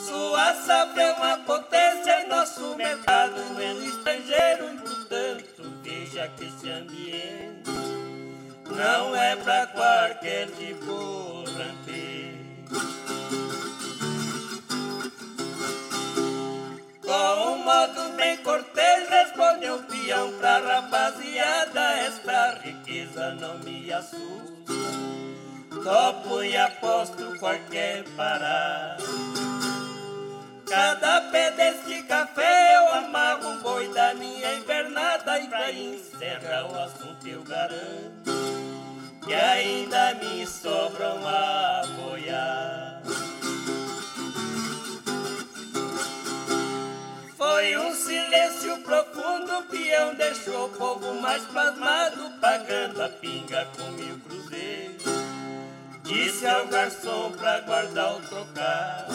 [0.06, 7.70] Sua safra é uma potência nosso mercado é no estrangeiro, portanto veja que esse ambiente
[8.76, 11.32] não é pra qualquer tipo.
[12.68, 13.01] Com
[17.62, 19.71] um modo bem cortês respondeu
[57.82, 59.14] garçom pra guardar o trocado.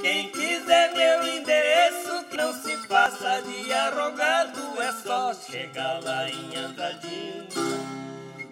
[0.00, 6.56] Quem quiser meu endereço, que não se faça de arrogado, é só chegar lá em
[6.56, 7.46] Andradinho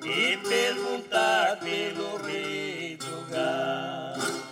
[0.04, 4.44] e perguntar pelo rei do gado.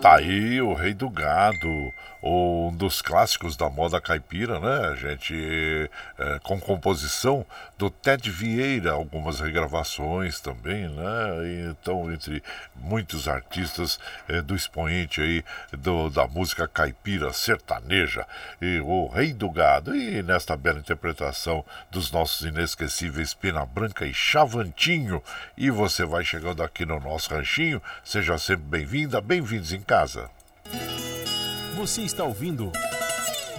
[0.00, 1.92] Tá aí o Rei do Gado,
[2.22, 5.90] um dos clássicos da moda caipira, né, gente?
[6.18, 7.44] É, com composição
[7.78, 11.70] do Ted Vieira, algumas regravações também, né?
[11.70, 12.42] Então, entre
[12.76, 13.98] muitos artistas
[14.28, 18.26] é, do expoente aí do, da música caipira sertaneja,
[18.60, 24.12] e o Rei do Gado, e nesta bela interpretação dos nossos inesquecíveis Pena Branca e
[24.12, 25.22] Chavantinho.
[25.56, 30.30] E você vai chegando aqui no nosso ranchinho, seja sempre bem-vinda, bem-vindos em casa.
[31.76, 32.72] Você está ouvindo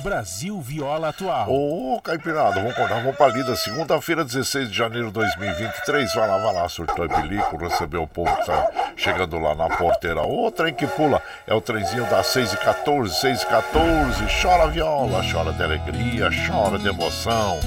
[0.02, 1.50] Brasil Viola Atual.
[1.50, 3.56] Ô, oh, Caipirada, vamos contar uma palida.
[3.56, 6.14] Segunda-feira, 16 de janeiro de 2023.
[6.16, 9.70] Vai lá, vai lá, surtou e pelico, recebeu o povo que tá chegando lá na
[9.70, 10.22] porteira.
[10.22, 11.22] Ô, trem que pula.
[11.46, 14.42] É o trenzinho das 6 e 14, 6 e 14.
[14.42, 17.60] Chora viola, chora de alegria, chora de emoção.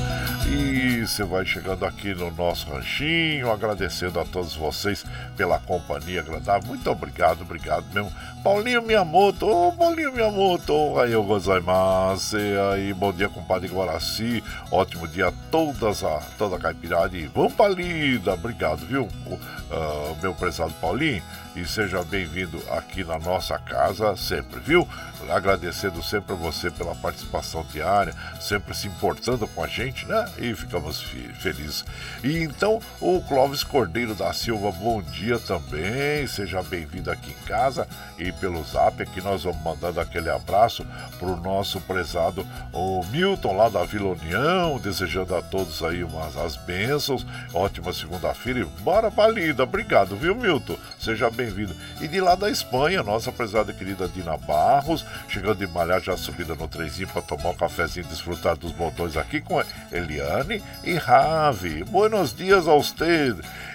[0.47, 5.05] E você vai chegando aqui no nosso ranchinho, agradecendo a todos vocês
[5.37, 6.69] pela companhia agradável.
[6.69, 8.13] Muito obrigado, obrigado mesmo.
[8.43, 12.24] Paulinho Miyamoto, ô oh, Paulinho Miyamoto, aí eu gozaimasu.
[12.33, 14.43] Aí, bom dia, compadre Guaraci.
[14.71, 17.17] Ótimo dia a todas a, toda a caipirada.
[17.17, 18.35] E vamos pra lida.
[18.35, 21.23] Obrigado, viu, uh, meu prezado Paulinho.
[21.57, 24.89] E seja bem-vindo aqui na nossa casa sempre, viu?
[25.31, 30.31] Agradecendo sempre a você pela participação diária, sempre se importando com a gente, né?
[30.37, 31.01] E ficamos
[31.39, 31.85] felizes.
[32.25, 36.27] E então, o Clóvis Cordeiro da Silva, bom dia também.
[36.27, 37.87] Seja bem-vindo aqui em casa
[38.19, 40.85] e pelo zap aqui nós vamos mandando aquele abraço
[41.19, 46.57] pro nosso prezado o Milton lá da Vila União, desejando a todos aí umas as
[46.57, 47.25] bênçãos.
[47.53, 49.63] Ótima segunda-feira e bora pra lida.
[49.63, 50.77] Obrigado, viu, Milton?
[50.99, 51.75] Seja bem bem-vindo.
[52.01, 56.55] E de lá da Espanha, nossa prezada querida Dina Barros, chegando de malhar já subida
[56.55, 61.85] no trenzinho para tomar um cafezinho desfrutar dos botões aqui com Eliane e Ravi.
[61.85, 63.35] Buenos dias a você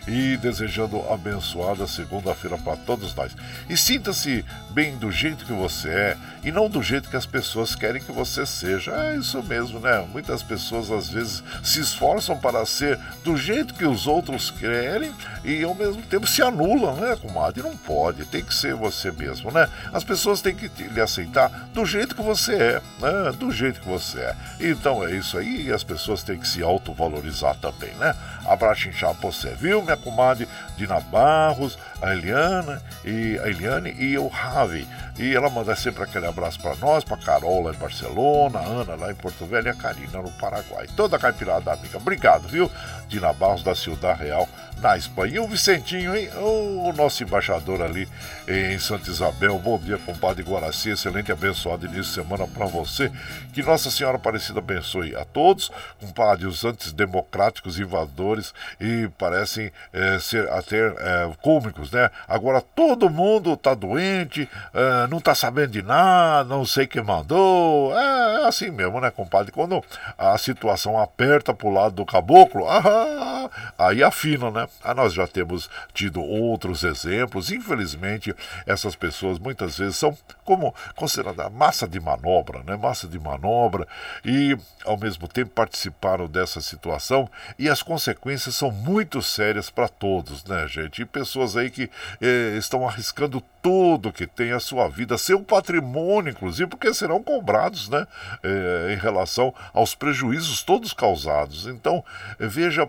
[0.09, 3.35] e desejando abençoada segunda-feira para todos nós.
[3.69, 7.75] E sinta-se bem do jeito que você é e não do jeito que as pessoas
[7.75, 8.91] querem que você seja.
[8.91, 10.05] É isso mesmo, né?
[10.11, 15.63] Muitas pessoas às vezes se esforçam para ser do jeito que os outros querem e
[15.63, 17.61] ao mesmo tempo se anulam, né, comadre?
[17.61, 19.69] Não pode, tem que ser você mesmo, né?
[19.93, 23.31] As pessoas têm que lhe aceitar do jeito que você é, né?
[23.37, 24.35] Do jeito que você é.
[24.59, 28.15] Então é isso aí e as pessoas têm que se autovalorizar também, né?
[28.45, 30.47] Abraço inchado você, viu, minha comadre
[30.77, 34.87] Dina Barros, a Eliana e a Eliane e o Ravi.
[35.17, 38.95] E ela manda sempre aquele abraço para nós, para Carol lá em Barcelona, a Ana
[38.95, 40.87] lá em Porto Velho e a Karina no Paraguai.
[40.95, 41.97] Toda a caipirada amiga.
[41.97, 42.71] Obrigado, viu?
[43.09, 44.47] Dina Barros da Ciudad Real
[44.81, 45.35] na Espanha.
[45.35, 46.29] E o Vicentinho, hein?
[46.37, 48.07] O nosso embaixador ali
[48.47, 49.59] em Santa Isabel.
[49.59, 50.91] Bom dia, compadre Guaraci.
[50.91, 53.11] Excelente abençoado início de semana para você.
[53.51, 55.71] Que Nossa Senhora Aparecida abençoe a todos.
[55.99, 62.09] Compadre, os antidemocráticos invadores e parecem é, ser até é, cômicos, né?
[62.27, 67.97] Agora todo mundo tá doente, é, não tá sabendo de nada, não sei quem mandou.
[67.97, 69.51] É, é assim mesmo, né, compadre?
[69.51, 69.83] Quando
[70.17, 74.67] a situação aperta pro lado do caboclo, ah, aí afina, né?
[74.83, 77.51] Ah, nós já temos tido outros exemplos.
[77.51, 78.35] Infelizmente,
[78.65, 82.75] essas pessoas muitas vezes são como considerada massa de manobra, né?
[82.75, 83.87] Massa de manobra
[84.25, 90.43] e ao mesmo tempo participaram dessa situação e as consequências são muito sérias para todos,
[90.45, 91.01] né, gente?
[91.01, 91.78] E pessoas aí que
[92.19, 97.89] eh, estão arriscando tudo que tem a sua vida, seu patrimônio, inclusive, porque serão cobrados,
[97.89, 98.07] né,
[98.43, 101.67] eh, em relação aos prejuízos todos causados.
[101.67, 102.03] Então,
[102.39, 102.87] veja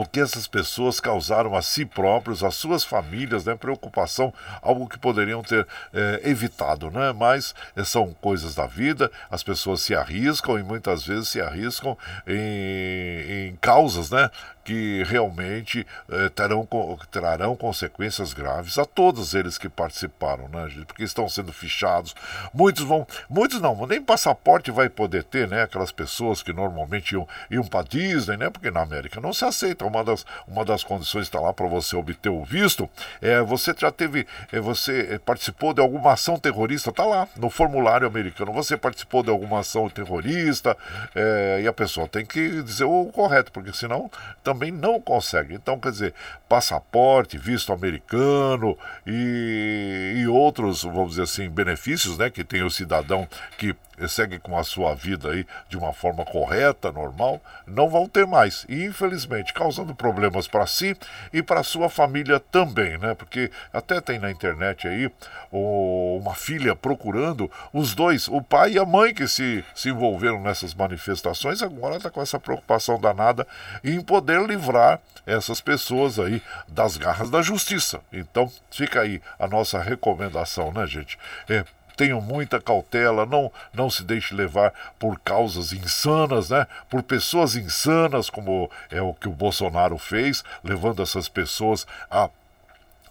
[0.00, 3.54] o que essas pessoas causaram a si próprios, às suas famílias, né?
[3.54, 7.12] Preocupação, algo que poderiam ter é, evitado, né?
[7.12, 11.96] Mas é, são coisas da vida, as pessoas se arriscam e muitas vezes se arriscam
[12.26, 14.30] em, em causas, né?
[14.64, 16.68] que realmente eh, terão,
[17.10, 22.14] trarão consequências graves a todos eles que participaram, né, porque estão sendo fichados.
[22.54, 25.62] Muitos vão, muitos não, nem passaporte vai poder ter, né?
[25.62, 28.50] Aquelas pessoas que normalmente iam, iam para Disney, né?
[28.50, 29.81] Porque na América não se aceita.
[29.86, 32.88] Uma das, uma das condições está lá para você obter o visto.
[33.20, 37.50] É, você já teve, é, você é, participou de alguma ação terrorista, está lá no
[37.50, 38.52] formulário americano.
[38.52, 40.76] Você participou de alguma ação terrorista
[41.14, 44.10] é, e a pessoa tem que dizer o correto, porque senão
[44.42, 45.54] também não consegue.
[45.54, 46.14] Então, quer dizer,
[46.48, 48.76] passaporte, visto americano
[49.06, 53.26] e, e outros, vamos dizer assim, benefícios né, que tem o cidadão
[53.58, 53.74] que
[54.08, 58.64] seguem com a sua vida aí de uma forma correta, normal, não vão ter mais.
[58.68, 60.96] E infelizmente causando problemas para si
[61.32, 63.14] e para sua família também, né?
[63.14, 65.10] Porque até tem na internet aí
[65.50, 70.74] uma filha procurando os dois, o pai e a mãe que se, se envolveram nessas
[70.74, 73.46] manifestações, agora está com essa preocupação danada
[73.84, 78.00] em poder livrar essas pessoas aí das garras da justiça.
[78.12, 81.18] Então fica aí a nossa recomendação, né, gente?
[81.48, 81.64] É,
[81.96, 86.66] tenham muita cautela, não, não se deixe levar por causas insanas, né?
[86.88, 92.28] Por pessoas insanas, como é o que o Bolsonaro fez, levando essas pessoas a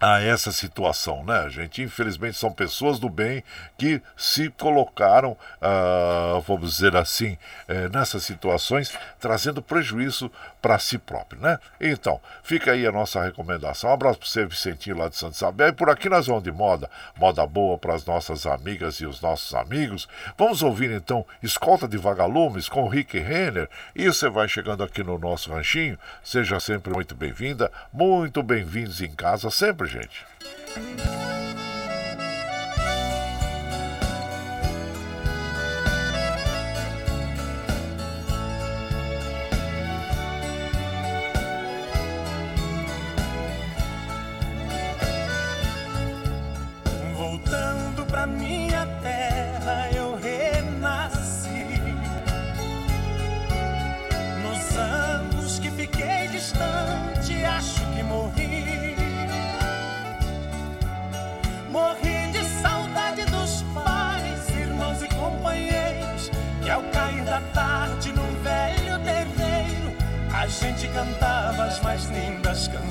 [0.01, 1.83] a essa situação, né, gente?
[1.83, 3.43] Infelizmente são pessoas do bem
[3.77, 7.37] que se colocaram, uh, vamos dizer assim,
[7.67, 11.59] eh, nessas situações, trazendo prejuízo para si próprio, né?
[11.79, 13.89] Então, fica aí a nossa recomendação.
[13.89, 15.67] Um abraço para você, Vicentinho, lá de Santa Isabel.
[15.69, 19.21] E por aqui nós vamos de moda, moda boa para as nossas amigas e os
[19.21, 20.07] nossos amigos.
[20.37, 23.69] Vamos ouvir então Escolta de Vagalumes com Rick Renner.
[23.95, 25.97] E você vai chegando aqui no nosso ranchinho.
[26.23, 30.25] Seja sempre muito bem-vinda, muito bem-vindos em casa sempre gente.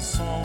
[0.01, 0.41] Canções.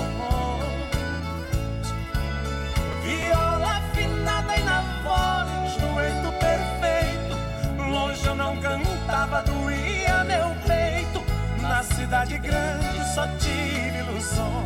[3.04, 7.90] Viola afinada e na voz, dueto perfeito.
[7.90, 11.24] Longe eu não cantava, doía meu peito.
[11.62, 14.66] Na cidade grande só tive ilusão.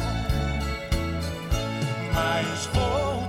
[2.14, 3.29] Mas voltei,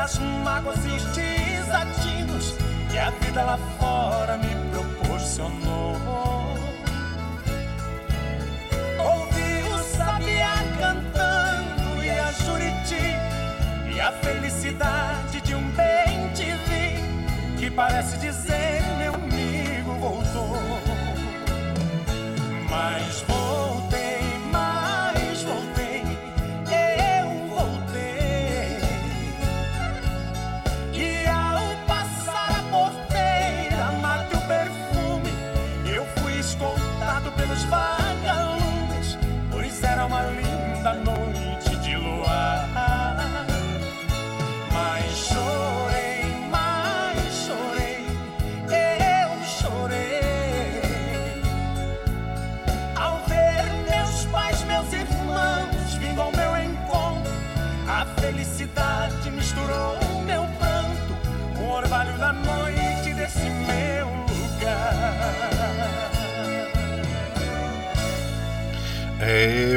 [0.00, 2.54] esquecer as mágoas e os desatinos
[2.90, 5.96] que a vida lá fora me proporcionou.
[8.98, 17.58] Ouvi o sabiá cantando e a juriti E a felicidade de um bem te vi
[17.58, 20.58] Que parece dizer meu amigo voltou
[22.68, 23.22] Mas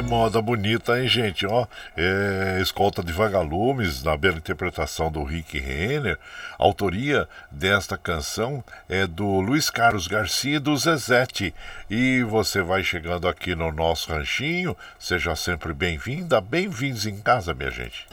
[0.01, 1.45] Moda bonita, hein, gente?
[1.45, 6.17] Ó, é, Escolta de Vagalumes, na bela interpretação do Rick Renner.
[6.57, 11.53] Autoria desta canção é do Luiz Carlos Garcia e do Zezete.
[11.89, 14.75] E você vai chegando aqui no nosso ranchinho.
[14.97, 18.07] Seja sempre bem-vinda, bem-vindos em casa, minha gente.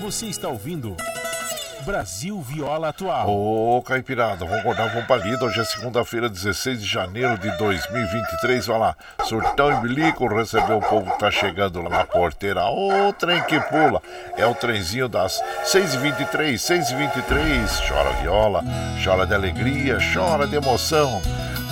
[0.00, 0.96] Você está ouvindo
[1.84, 3.28] Brasil Viola Atual.
[3.28, 5.44] Ô, Caipirada, vamos acordar, vamos pra lida.
[5.44, 8.66] Hoje é segunda-feira, 16 de janeiro de 2023.
[8.66, 12.64] Vai lá, surtão e bilico, recebeu o povo que tá chegando lá na porteira.
[12.66, 14.00] Ô, trem que pula.
[14.36, 17.88] É o trenzinho das 6h23, 6h23.
[17.88, 18.64] Chora viola,
[19.02, 21.20] chora de alegria, chora de emoção.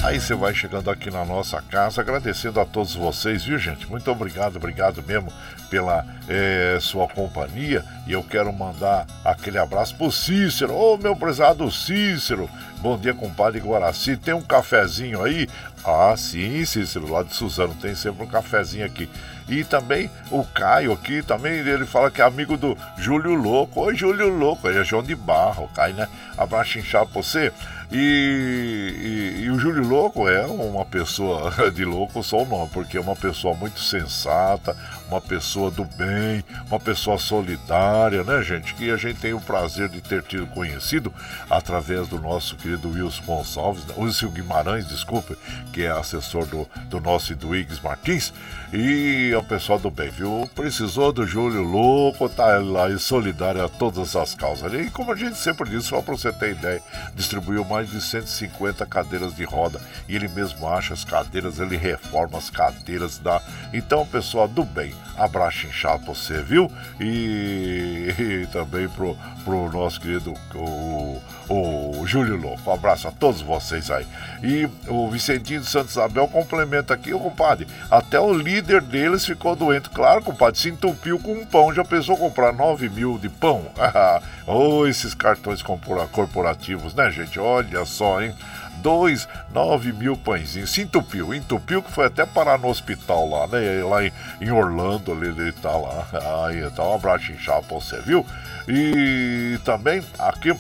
[0.03, 3.86] Aí você vai chegando aqui na nossa casa, agradecendo a todos vocês, viu gente?
[3.86, 5.30] Muito obrigado, obrigado mesmo
[5.68, 7.84] pela é, sua companhia.
[8.07, 10.74] E eu quero mandar aquele abraço pro Cícero.
[10.74, 12.48] Ô meu prezado Cícero,
[12.78, 14.16] bom dia, compadre Guaraci.
[14.16, 15.46] Tem um cafezinho aí?
[15.84, 19.07] Ah, sim, Cícero, lá de Suzano, tem sempre um cafezinho aqui.
[19.51, 23.80] E também o Caio aqui, também ele fala que é amigo do Júlio Louco.
[23.80, 26.09] Oi, Júlio Louco, ele é João de Barro, Caio, né?
[26.38, 27.53] Abraço inchado pra você.
[27.93, 32.97] E, e, e, o Júlio Louco é uma pessoa de louco, só o nome, porque
[32.97, 34.76] é uma pessoa muito sensata,
[35.11, 38.74] uma pessoa do bem, uma pessoa solidária, né, gente?
[38.74, 41.12] Que a gente tem o prazer de ter tido conhecido
[41.48, 43.94] através do nosso querido Wilson Gonçalves, né?
[43.98, 45.36] Wilson Guimarães, desculpe,
[45.72, 48.32] que é assessor do, do nosso Eduígues Martins.
[48.72, 50.48] E é o pessoal do bem, viu?
[50.54, 54.72] Precisou do Júlio Louco, tá lá e solidário a todas as causas.
[54.72, 56.80] E como a gente sempre diz, só para você ter ideia,
[57.14, 59.80] distribuiu mais de 150 cadeiras de roda.
[60.08, 63.42] E ele mesmo acha as cadeiras, ele reforma as cadeiras da.
[63.72, 66.70] Então, pessoal do bem, abraço inchado pra você, viu?
[66.98, 72.70] E, e, também pro, pro nosso querido o, o Júlio Louco.
[72.70, 74.07] Um abraço a todos vocês aí.
[74.42, 77.66] E o Vicentinho de Santos Isabel complementa aqui, o compadre.
[77.90, 79.90] Até o líder deles ficou doente.
[79.90, 81.74] Claro, compadre, se entupiu com um pão.
[81.74, 83.66] Já pensou comprar 9 mil de pão?
[84.46, 85.62] oh, esses cartões
[86.12, 87.38] corporativos, né, gente?
[87.38, 88.34] Olha só, hein?
[88.81, 90.72] Dois, nove mil pãezinhos.
[90.72, 93.83] Se entupiu, entupiu que foi até parar no hospital lá, né?
[93.85, 96.07] Lá em, em Orlando, ali ele tá lá.
[96.47, 98.24] Aí, então um abraço inchado pra você, viu?
[98.68, 100.55] E também aqui,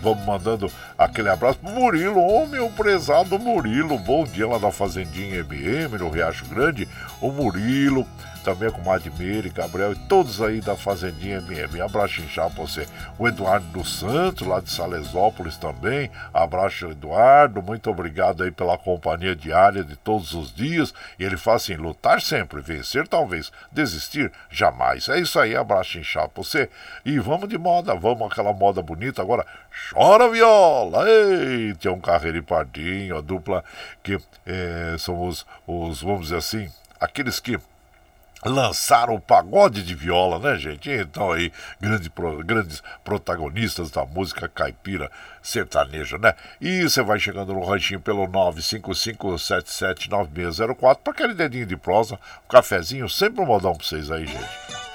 [0.00, 5.40] vamos mandando aquele abraço pro Murilo, ô meu prezado Murilo, bom dia lá da Fazendinha
[5.40, 6.88] MM, no Riacho Grande.
[7.20, 8.06] O Murilo
[8.42, 11.80] também com Madmeire, Gabriel e todos aí da Fazendinha MM.
[11.80, 12.86] Abraço inchado pra você.
[13.18, 16.10] O Eduardo dos Santos, lá de Salesópolis também.
[16.34, 17.62] Abraço, Eduardo.
[17.62, 20.92] Muito obrigado aí pela companhia diária de todos os dias.
[21.18, 25.08] E ele fala assim: lutar sempre, vencer talvez, desistir jamais.
[25.08, 26.68] É isso aí, abraço inchado pra você.
[27.04, 29.22] E vamos de moda, vamos aquela moda bonita.
[29.22, 29.46] Agora,
[29.90, 31.08] chora viola!
[31.08, 33.64] Ei, tem um carreiro e pardinho, a dupla
[34.02, 36.70] que é, são os, os, vamos dizer assim,
[37.00, 37.58] aqueles que
[38.44, 40.90] lançaram o pagode de viola, né, gente?
[40.90, 42.12] Então aí, grande,
[42.44, 46.34] grandes protagonistas da música caipira sertaneja, né?
[46.60, 53.08] E você vai chegando no ranchinho pelo 955779604 para aquele dedinho de prosa, um cafezinho,
[53.08, 54.91] sempre um modão pra vocês aí, gente.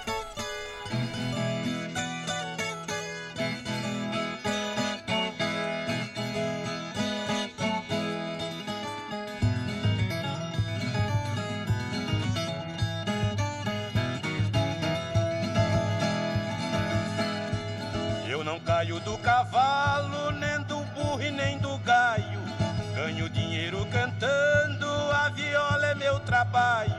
[26.48, 26.96] Trabalho.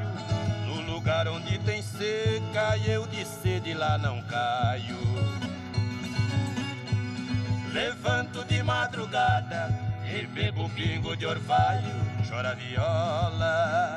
[0.66, 4.96] No lugar onde tem seca, eu de sede lá não caio.
[7.72, 9.68] Levanto de madrugada
[10.04, 11.94] e bebo pingo de orvalho,
[12.28, 13.96] chora viola.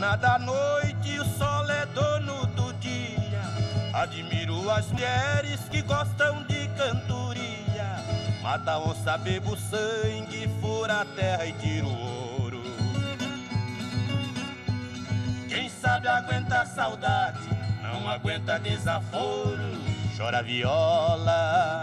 [0.00, 3.42] Dona da noite, o sol é dono do dia.
[3.92, 8.02] Admiro as mulheres que gostam de cantoria.
[8.42, 12.62] Mata onça, bebo sangue, fura a terra e tiro ouro.
[15.50, 17.46] Quem sabe aguenta saudade,
[17.82, 19.58] não aguenta desaforo.
[20.16, 21.82] chora viola.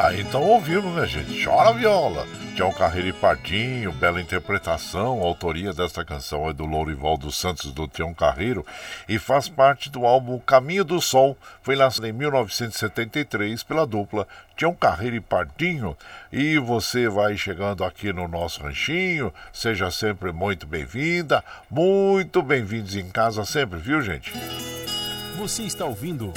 [0.00, 1.44] Ah, então ouvimos, né, gente?
[1.44, 2.24] Chora viola.
[2.54, 5.20] Tião Carreiro e Pardinho, bela interpretação.
[5.20, 8.64] A autoria desta canção é do Lourival dos Santos do Tião Carreiro
[9.08, 11.36] e faz parte do álbum Caminho do Sol.
[11.62, 15.96] Foi lançado em 1973 pela dupla Tião Carreiro e Pardinho.
[16.32, 19.34] E você vai chegando aqui no nosso ranchinho.
[19.52, 24.32] Seja sempre muito bem-vinda, muito bem-vindos em casa sempre, viu, gente?
[25.36, 26.32] Você está ouvindo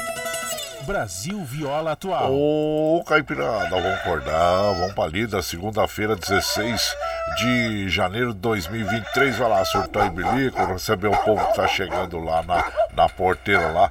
[0.91, 2.33] Brasil Viola Atual.
[2.33, 6.95] Ô, Caipirada, vamos acordar, vamos pra lida, segunda-feira, 16
[7.38, 9.38] de janeiro de 2023.
[9.38, 12.63] Vai lá, surtar e bilico, receber o povo que tá chegando lá na,
[12.95, 13.89] na porteira lá.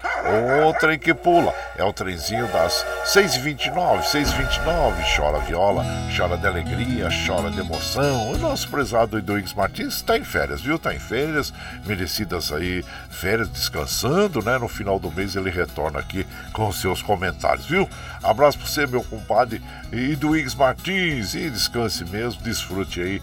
[0.68, 5.16] O trem que pula, é o trenzinho das 6h29, 6h29.
[5.16, 5.85] Chora viola,
[6.16, 8.33] chora de alegria, chora de emoção.
[8.33, 10.78] O nosso prezado Eduígues Martins está em férias, viu?
[10.78, 11.53] Tá em férias,
[11.85, 14.59] merecidas aí, férias, descansando, né?
[14.59, 17.89] No final do mês ele retorna aqui com os seus comentários, viu?
[18.22, 19.62] Abraço pra você, meu compadre
[19.93, 21.35] Eduígues Martins.
[21.35, 23.22] E descanse mesmo, desfrute aí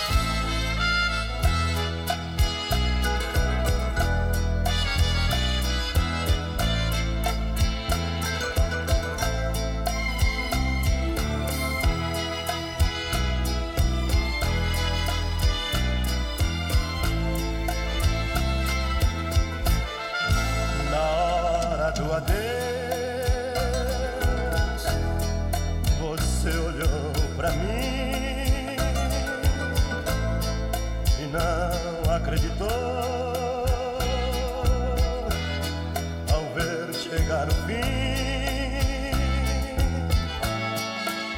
[37.11, 37.81] chegar o fim.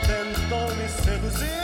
[0.05, 1.62] Tentou me seduzir.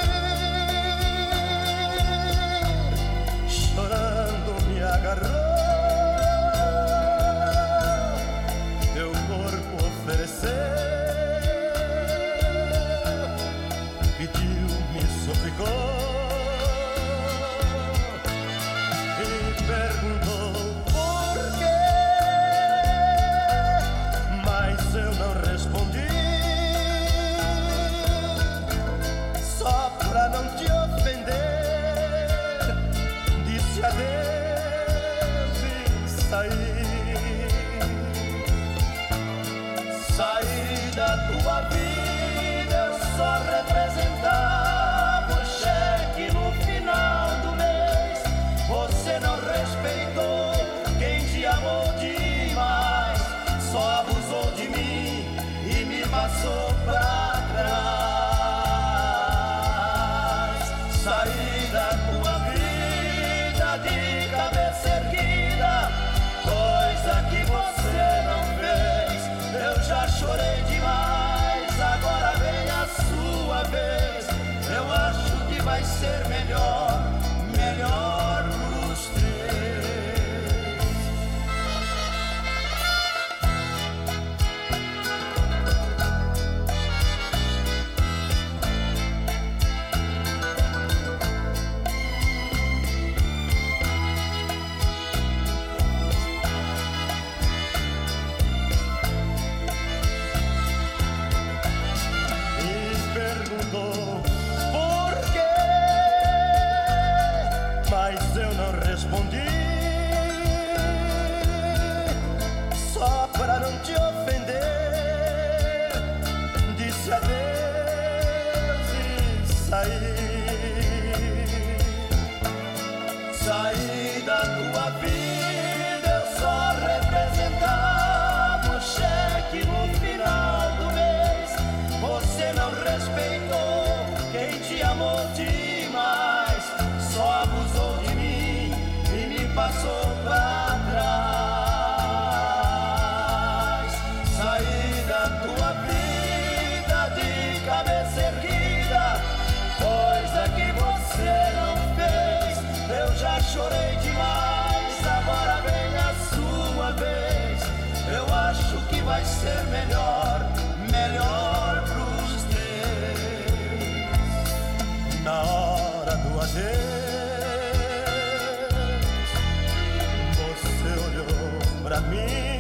[172.00, 172.59] pra mim.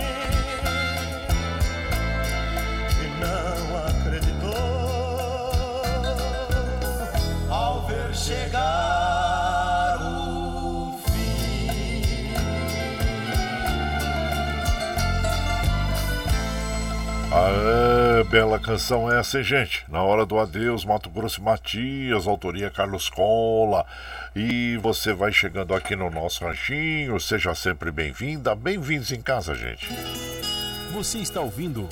[18.29, 19.83] Bela canção essa, hein, gente?
[19.89, 23.83] Na hora do adeus, Mato Grosso e Matias, autoria Carlos Cola.
[24.35, 29.87] E você vai chegando aqui no nosso ranchinho, seja sempre bem-vinda, bem-vindos em casa, gente.
[30.93, 31.89] Você está ouvindo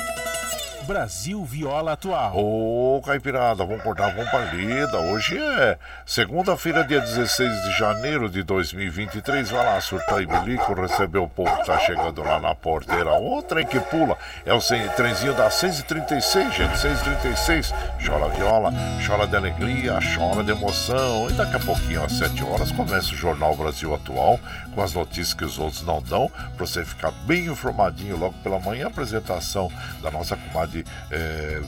[0.87, 2.31] Brasil Viola Atual.
[2.37, 4.97] Ô, Caipirada, vamos cortar uma palida.
[4.97, 9.49] Hoje é segunda-feira, dia 16 de janeiro de 2023.
[9.49, 13.11] Vai lá, surtar e bilico, receber o povo que tá chegando lá na porteira.
[13.19, 14.59] O trem que pula é o
[14.95, 16.77] trenzinho das 6h36, gente.
[16.77, 17.73] 6h36.
[18.05, 18.71] Chora viola,
[19.05, 21.29] chora de alegria, chora de emoção.
[21.29, 24.39] E daqui a pouquinho, às 7 horas, começa o Jornal Brasil Atual
[24.73, 26.31] com as notícias que os outros não dão.
[26.55, 28.85] Pra você ficar bem informadinho logo pela manhã.
[28.85, 29.69] A apresentação
[30.01, 30.76] da nossa comadre
[31.11, 31.61] é,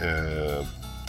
[0.00, 0.64] é, é,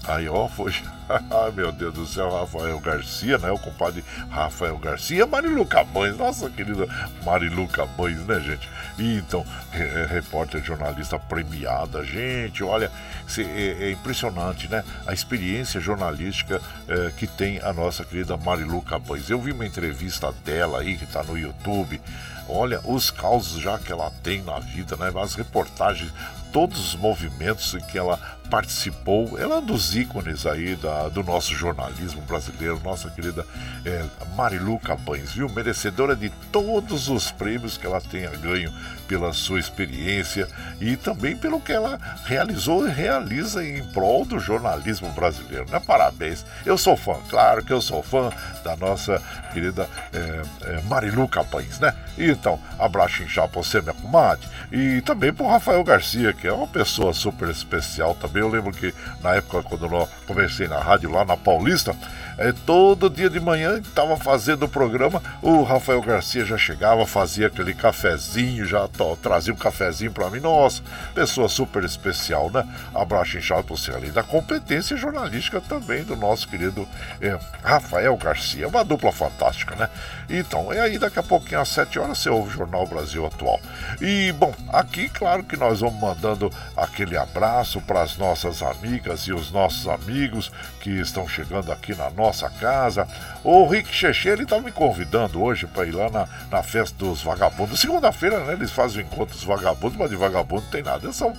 [0.08, 0.74] aí, ó, foi.
[1.56, 3.50] Meu Deus do céu, Rafael Garcia, né?
[3.52, 6.86] O compadre Rafael Garcia, Marilu Cabães, nossa querida
[7.24, 8.70] Marilu Cabães, né, gente?
[8.98, 12.92] E, então, é, repórter, jornalista premiada, gente, olha,
[13.38, 14.84] é, é, impressionante, né?
[15.06, 19.30] A experiência jornalística é, que tem a nossa querida Marilu Cabães.
[19.30, 22.02] Eu vi uma entrevista dela aí, que tá no YouTube.
[22.50, 25.12] Olha, os causos já que ela tem na vida, né?
[25.22, 26.12] As reportagens
[26.58, 28.20] todos os movimentos em que ela
[28.50, 29.38] participou.
[29.38, 33.46] Ela é um dos ícones aí da, do nosso jornalismo brasileiro, nossa querida
[33.86, 34.04] é,
[34.36, 35.48] Marilu Cabães, viu?
[35.50, 38.74] Merecedora de todos os prêmios que ela tenha ganho
[39.08, 40.48] pela sua experiência
[40.82, 45.80] e também pelo que ela realizou e realiza em prol do jornalismo brasileiro, né?
[45.80, 46.46] Parabéns.
[46.66, 48.32] Eu sou fã, claro que eu sou fã
[48.64, 49.22] da nossa
[49.54, 51.94] querida é, é, Marilu Cabães, né?
[52.18, 56.68] Então, abraço inchado pra você, minha comadre, e também pro Rafael Garcia, que é uma
[56.68, 58.42] pessoa super especial também.
[58.42, 61.96] Eu lembro que na época, quando eu comecei na rádio lá na Paulista,
[62.38, 67.48] é, todo dia de manhã estava fazendo o programa, o Rafael Garcia já chegava, fazia
[67.48, 68.88] aquele cafezinho, já
[69.22, 70.40] trazia um cafezinho para mim.
[70.40, 70.84] Nossa,
[71.16, 72.64] pessoa super especial, né?
[72.94, 74.12] Abraço inchado você ali.
[74.12, 76.88] Da competência jornalística também do nosso querido
[77.20, 78.68] é, Rafael Garcia.
[78.68, 79.90] Uma dupla fantástica, né?
[80.30, 83.60] Então, e aí daqui a pouquinho, às 7 horas, você ouve o Jornal Brasil Atual.
[84.02, 89.34] E, bom, aqui, claro que nós vamos mandando aquele abraço para as nossas amigas e
[89.34, 90.52] os nossos amigos
[90.82, 93.08] que estão chegando aqui na nossa casa.
[93.44, 97.22] O Rick Cheche, ele tá me convidando hoje para ir lá na, na festa dos
[97.22, 97.80] vagabundos.
[97.80, 98.54] Segunda-feira, né?
[98.54, 101.12] Eles fazem o encontro dos vagabundos, mas de vagabundo não tem nada.
[101.14, 101.34] São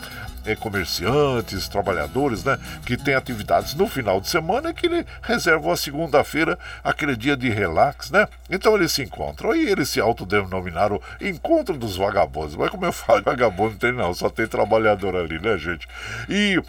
[0.49, 2.59] é, comerciantes, trabalhadores, né?
[2.85, 7.37] Que têm atividades no final de semana e que ele reservam a segunda-feira, aquele dia
[7.37, 8.27] de relax, né?
[8.49, 9.55] Então eles se encontram.
[9.55, 12.57] E eles se autodenominaram Encontro dos Vagabundos.
[12.57, 15.87] Mas como eu falo, vagabundo não tem não, só tem trabalhador ali, né, gente?
[16.29, 16.61] E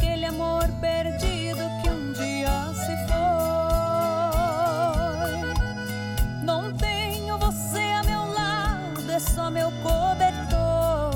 [0.00, 3.20] Aquele amor perdido que um dia se foi.
[6.44, 11.10] Não tenho você a meu lado, é só meu cobertor.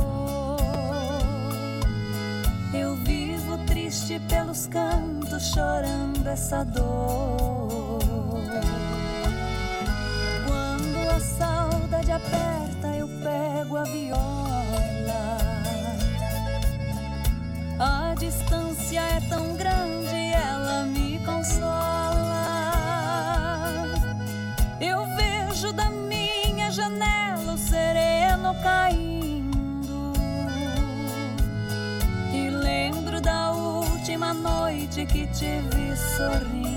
[2.74, 8.01] Eu vivo triste pelos cantos, chorando essa dor.
[10.47, 11.73] Quando a saudade
[12.12, 14.55] aperta, eu pego a viola
[17.78, 22.44] a distância é tão grande, ela me consola.
[24.81, 30.12] Eu vejo da minha janela o sereno caindo.
[32.32, 36.73] E lembro da última noite que te vi sorrindo.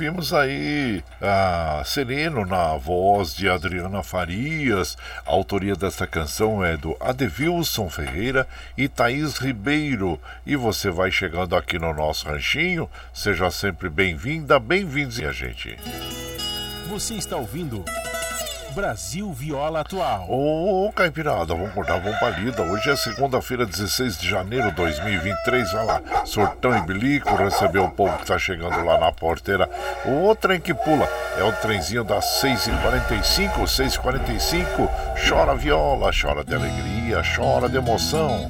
[0.00, 4.96] Ouvimos aí a Sereno na voz de Adriana Farias.
[5.26, 8.48] A autoria desta canção é do Adevilson Ferreira
[8.78, 10.18] e Thaís Ribeiro.
[10.46, 12.88] E você vai chegando aqui no nosso ranchinho.
[13.12, 15.76] Seja sempre bem-vinda, bem-vindos, a gente.
[16.88, 17.84] Você está ouvindo
[18.70, 20.26] Brasil Viola Atual.
[20.28, 22.62] Ô, oh, Caipirada, vamos cortar, vamos pra lida.
[22.62, 25.72] Hoje é segunda-feira, 16 de janeiro de 2023.
[25.72, 29.68] Vai lá, Sortão e Bilico, recebeu o povo que tá chegando lá na porteira.
[30.04, 34.90] O trem que pula é o trenzinho das 6h45, 6h45.
[35.28, 38.46] Chora viola, chora de alegria, chora de emoção.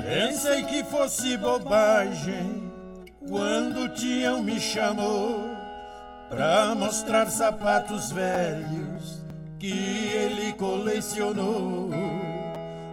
[0.08, 2.72] Pensei que fosse bobagem
[3.28, 5.50] quando o Tião me chamou
[6.30, 9.26] pra mostrar sapatos velhos
[9.58, 11.90] que ele colecionou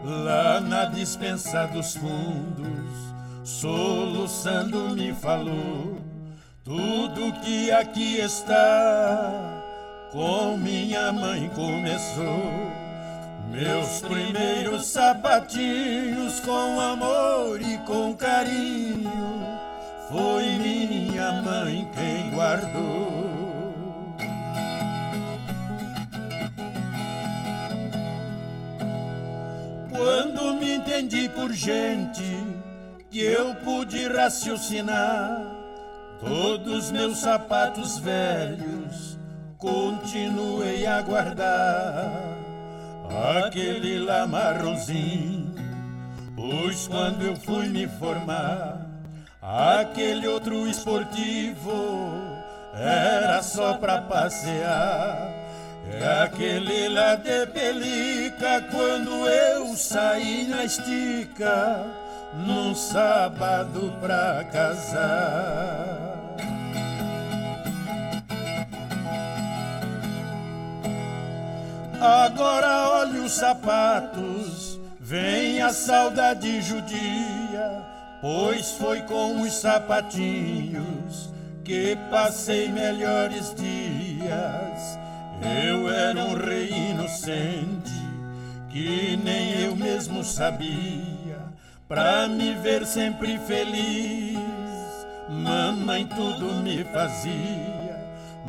[0.03, 3.13] lá na dispensa dos fundos.
[3.45, 5.99] Soluçando me falou
[6.65, 9.63] tudo que aqui está
[10.13, 12.82] com minha mãe começou.
[13.53, 19.13] Meus primeiros sapatinhos com amor e com carinho
[21.53, 23.23] mamãe quem guardou.
[29.91, 32.23] Quando me entendi por gente
[33.11, 35.43] que eu pude raciocinar,
[36.21, 39.19] todos meus sapatos velhos
[39.59, 42.32] continuei a guardar.
[43.13, 45.55] Aquele lá marronzinho,
[46.35, 48.87] pois quando eu fui me formar,
[49.41, 52.15] aquele outro esportivo
[52.75, 55.31] era só pra passear.
[55.91, 61.85] É aquele lá de pelica quando eu saí na estica
[62.35, 66.12] num sábado pra casar.
[72.03, 77.81] Agora olha os sapatos, vem a saudade judia,
[78.21, 84.99] pois foi com os sapatinhos que passei melhores dias.
[85.65, 87.93] Eu era um rei inocente
[88.69, 91.39] que nem eu mesmo sabia.
[91.87, 94.41] Pra me ver sempre feliz,
[95.29, 97.82] mamãe tudo me fazia.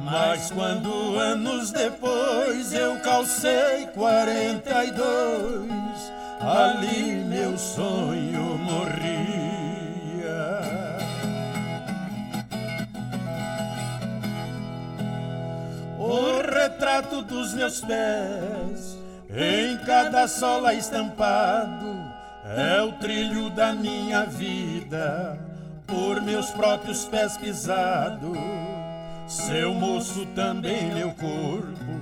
[0.04, 9.34] Mas quando anos depois eu calcei quarenta e dois, ali meu sonho morria.
[16.04, 18.98] o retrato dos meus pés,
[19.30, 22.12] em cada sola estampado,
[22.46, 25.40] é o trilho da minha vida,
[25.88, 28.34] por meus próprios pés pisado.
[29.28, 32.00] Seu moço também meu corpo,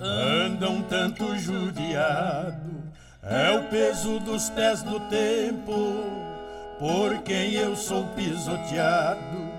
[0.00, 2.82] anda um tanto judiado,
[3.22, 6.04] é o peso dos pés do tempo,
[6.78, 9.50] por quem eu sou pisoteado.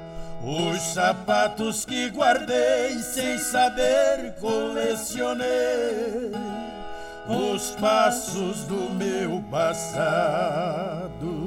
[0.44, 6.32] Os sapatos que guardei sem saber colecionei
[7.28, 11.41] os passos do meu passado.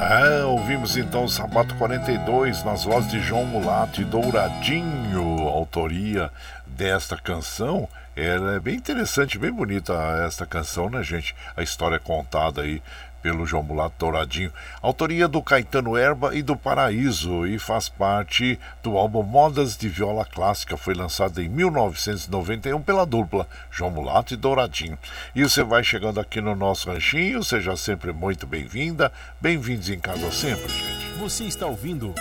[0.00, 6.30] É, ouvimos então o Sapato 42 nas vozes de João Mulato e Douradinho, autoria
[6.64, 7.88] desta canção.
[8.14, 9.92] Ela é bem interessante, bem bonita
[10.24, 11.34] esta canção, né, gente?
[11.56, 12.80] A história é contada aí
[13.22, 14.52] pelo João Mulato Douradinho.
[14.80, 20.24] Autoria do Caetano Erba e do Paraíso e faz parte do álbum Modas de Viola
[20.24, 20.76] Clássica.
[20.76, 24.98] Foi lançado em 1991 pela dupla João Mulato e Douradinho.
[25.34, 29.12] E você vai chegando aqui no nosso ranchinho, seja sempre muito bem-vinda.
[29.40, 31.18] Bem-vindos em casa sempre, gente.
[31.18, 32.14] Você está ouvindo.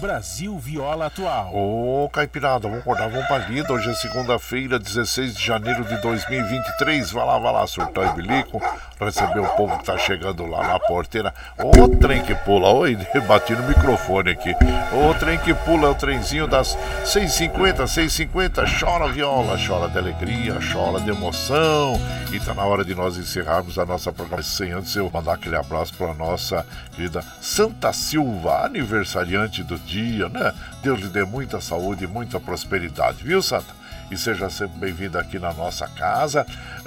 [0.00, 1.54] Brasil Viola Atual.
[1.54, 3.72] Ô, Caipirada, vamos acordar, vamos pra lida.
[3.72, 7.10] Hoje é segunda-feira, 16 de janeiro de 2023.
[7.10, 8.60] Vai lá, vai lá, surtar e bilico.
[9.00, 11.34] Receber o povo que tá chegando lá na porteira.
[11.58, 12.68] Ô, trem que pula.
[12.68, 12.96] Oi,
[13.26, 14.54] bati no microfone aqui.
[14.92, 18.80] Ô, trem que pula é o trenzinho das 6h50, 6h50.
[18.80, 22.00] Chora viola, chora de alegria, chora de emoção.
[22.32, 24.34] E tá na hora de nós encerrarmos a nossa programação.
[24.78, 30.52] Antes eu mandar aquele abraço pra nossa querida Santa Silva, aniversariante do dia dia, né?
[30.82, 33.84] Deus lhe dê muita saúde e muita prosperidade, viu, Santa?
[34.10, 36.44] E seja sempre bem-vindo aqui na nossa casa.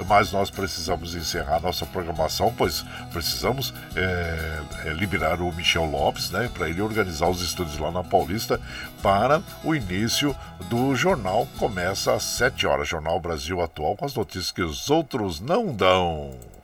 [0.07, 4.61] Mas nós precisamos encerrar nossa programação, pois precisamos é,
[4.93, 6.49] liberar o Michel Lopes, né?
[6.53, 8.59] Para ele organizar os estúdios lá na Paulista
[9.01, 10.35] para o início
[10.69, 11.47] do jornal.
[11.57, 16.56] Começa às 7 horas, Jornal Brasil Atual, com as notícias que os outros não dão.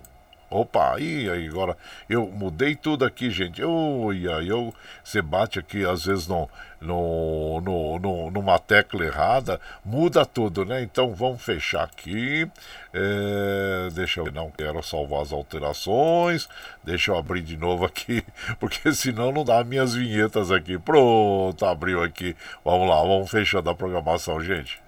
[0.54, 1.76] Opa, aí, aí agora
[2.08, 3.64] eu mudei tudo aqui, gente.
[3.64, 4.72] Oi, aí eu
[5.04, 6.48] você bate aqui às vezes no,
[6.80, 10.84] no, no, no, numa tecla errada, muda tudo, né?
[10.84, 12.48] Então vamos fechar aqui.
[12.94, 16.48] É, deixa eu não quero salvar as alterações.
[16.84, 18.24] Deixa eu abrir de novo aqui,
[18.60, 20.78] porque senão não dá minhas vinhetas aqui.
[20.78, 22.36] Pronto, abriu aqui.
[22.64, 24.80] Vamos lá, vamos fechando a programação, gente.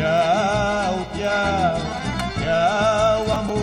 [0.00, 1.76] Tchau, tchau,
[2.40, 3.58] tchau, amor.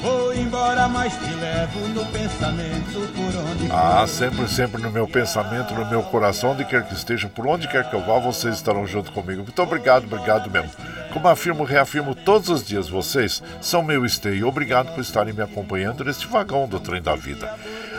[0.00, 3.76] Vou embora, mas te levo no pensamento por onde for.
[3.76, 7.68] Ah, sempre, sempre no meu pensamento, no meu coração, onde quer que esteja, por onde
[7.68, 9.42] quer que eu vá, vocês estarão junto comigo.
[9.42, 10.70] Muito obrigado, obrigado mesmo.
[11.12, 14.48] Como afirmo, reafirmo todos os dias, vocês são meu esteio.
[14.48, 17.54] Obrigado por estarem me acompanhando neste vagão do trem da vida.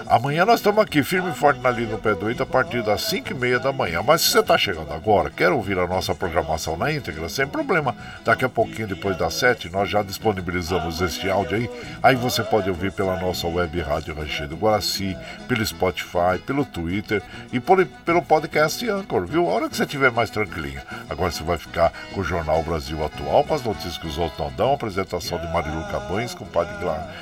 [0.07, 2.83] Amanhã nós estamos aqui, firme e forte na linha no pé do 8, a partir
[2.83, 4.01] das 5 e meia da manhã.
[4.05, 7.95] Mas se você está chegando agora, quer ouvir a nossa programação na íntegra, sem problema.
[8.25, 11.69] Daqui a pouquinho, depois das 7, nós já disponibilizamos este áudio aí.
[12.03, 15.15] Aí você pode ouvir pela nossa web rádio Rancheiro Guaraci,
[15.47, 17.21] pelo Spotify, pelo Twitter
[17.53, 19.47] e por, pelo podcast Anchor, viu?
[19.49, 20.81] A hora que você estiver mais tranquilinho.
[21.09, 24.39] Agora você vai ficar com o Jornal Brasil Atual, com as notícias que os outros
[24.39, 26.71] não dão, apresentação de Marilu Cabães com o padre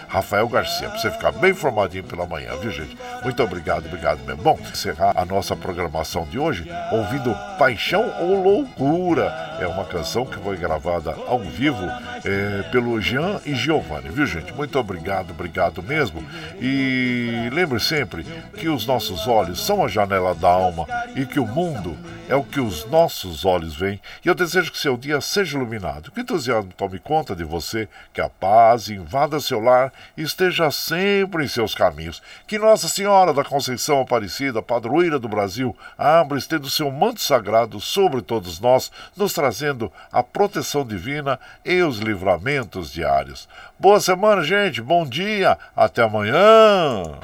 [0.07, 2.97] Rafael Garcia, para você ficar bem informadinho pela manhã, viu gente?
[3.23, 4.41] Muito obrigado, obrigado mesmo.
[4.41, 9.57] Bom, encerrar a nossa programação de hoje ouvindo Paixão ou Loucura.
[9.59, 11.85] É uma canção que foi gravada ao vivo
[12.23, 14.53] é, pelo Jean e Giovanni, viu gente?
[14.53, 16.23] Muito obrigado, obrigado mesmo.
[16.61, 18.23] E lembre sempre
[18.57, 20.85] que os nossos olhos são a janela da alma
[21.15, 21.97] e que o mundo
[22.29, 23.99] é o que os nossos olhos veem.
[24.23, 27.89] E eu desejo que seu dia seja iluminado, que o entusiasmo tome conta de você,
[28.13, 32.21] que a paz invada seu lar e esteja sempre em seus caminhos.
[32.45, 38.21] Que Nossa Senhora da Conceição Aparecida, padroeira do Brasil, abra estendo seu manto sagrado sobre
[38.21, 43.47] todos nós, nos trazendo a proteção divina e os livramentos diários.
[43.79, 44.81] Boa semana, gente.
[44.81, 45.57] Bom dia.
[45.75, 47.17] Até amanhã.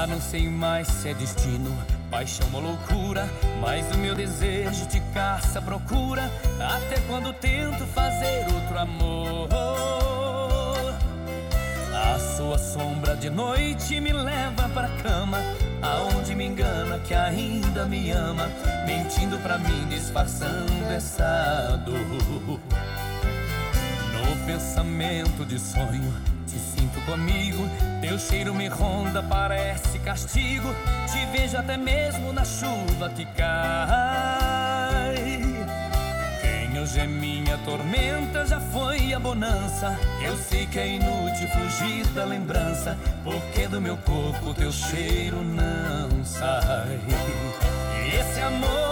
[0.00, 1.76] Já não sei mais se é destino,
[2.10, 3.28] paixão ou loucura,
[3.60, 6.22] mas o meu desejo te caça, procura,
[6.58, 9.46] até quando tento fazer outro amor.
[11.92, 15.36] A sua sombra de noite me leva pra cama,
[15.82, 18.48] aonde me engana que ainda me ama,
[18.86, 21.98] mentindo pra mim, disfarçando essa dor.
[24.14, 27.62] No pensamento de sonho, te sinto comigo,
[28.00, 30.74] teu cheiro me ronda, parece castigo,
[31.06, 35.14] te vejo até mesmo na chuva que cai.
[36.40, 39.96] Quem hoje é minha tormenta já foi a bonança.
[40.20, 46.24] Eu sei que é inútil fugir da lembrança, porque do meu corpo teu cheiro não
[46.24, 46.98] sai.
[48.12, 48.89] Esse amor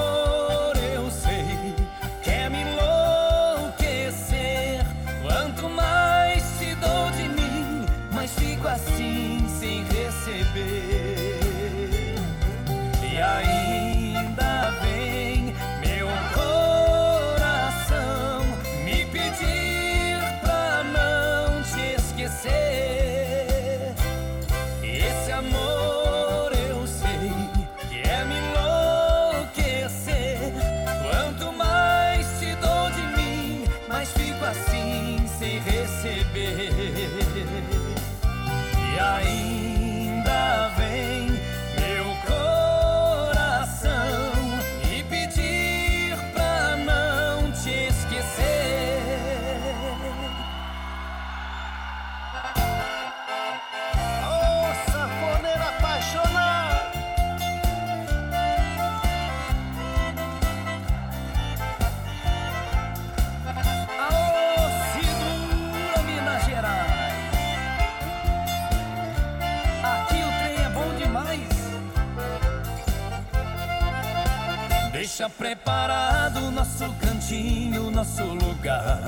[76.88, 79.00] nosso cantinho, nosso lugar.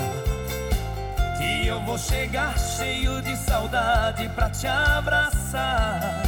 [1.39, 6.23] Que eu vou chegar cheio de saudade pra te abraçar.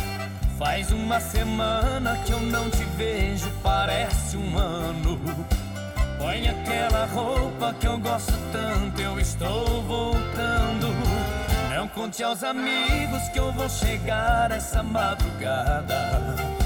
[0.58, 5.20] Faz uma semana que eu não te vejo, parece um ano.
[6.18, 10.88] Põe aquela roupa que eu gosto tanto, eu estou voltando.
[11.74, 16.61] Não conte aos amigos que eu vou chegar essa madrugada.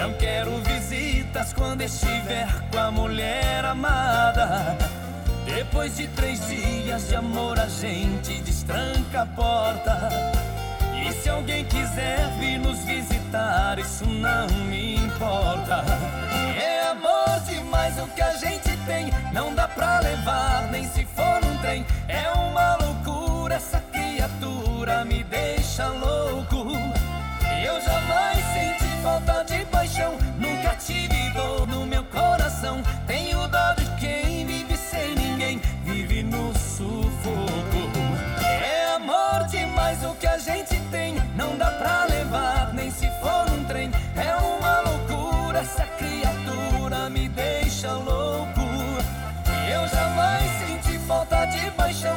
[0.00, 4.74] Não quero visitas quando estiver com a mulher amada.
[5.44, 10.08] Depois de três dias de amor, a gente destranca a porta.
[11.06, 15.84] E se alguém quiser vir nos visitar, isso não me importa.
[16.58, 21.44] É amor demais o que a gente tem, não dá pra levar, nem se for
[21.44, 21.84] um trem.
[22.08, 26.19] É uma loucura, essa criatura me deixa louco.
[40.10, 43.90] O que a gente tem, não dá pra levar, nem se for um trem.
[44.16, 48.60] É uma loucura, essa criatura me deixa louco.
[49.72, 52.16] Eu jamais senti falta de paixão,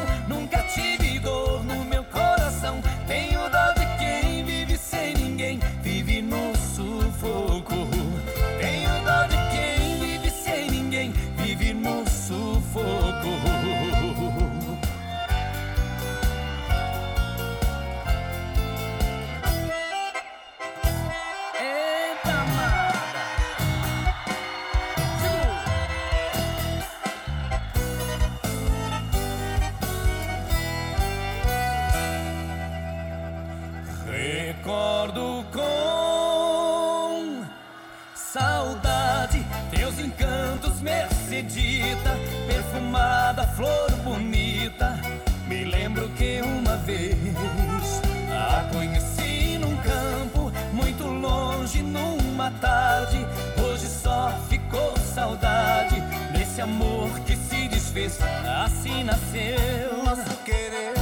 [56.64, 58.19] amor que se desfez.
[58.65, 60.94] Assim nasceu Nosso querer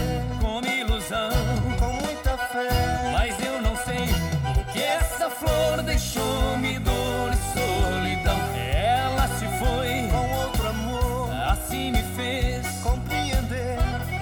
[0.41, 1.29] como ilusão.
[1.79, 3.11] com muita fé.
[3.13, 4.05] Mas eu não sei
[4.59, 8.39] o que essa flor deixou-me dor e solidão.
[8.57, 12.65] Ela se foi, Com outro amor, assim me fez.
[12.83, 13.77] compreender.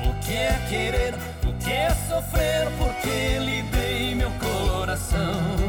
[0.10, 1.14] O que é querer,
[1.48, 5.69] o que é sofrer, porque lhe dei meu coração.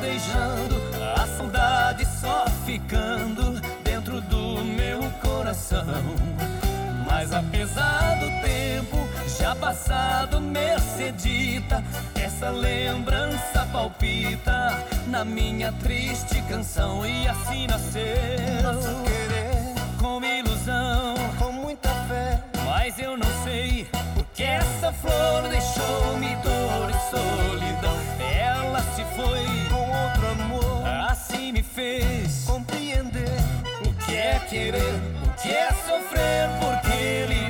[0.00, 0.76] Verdejando,
[1.16, 5.84] a saudade só ficando dentro do meu coração.
[7.06, 8.96] Mas apesar do tempo
[9.38, 19.74] já passado, Mercedita, essa lembrança palpita na minha triste canção e assim nasceu Nosso querer
[19.98, 21.14] como ilusão.
[21.38, 22.40] com muita fé.
[22.64, 23.86] Mas eu não sei
[24.16, 27.96] o que essa flor deixou-me dor e solidão.
[28.20, 28.59] Ela
[28.94, 32.44] se foi, Com outro amor, assim me fez.
[32.46, 33.28] compreender.
[33.86, 34.94] O que é querer,
[35.24, 37.49] o que é sofrer, porque lhe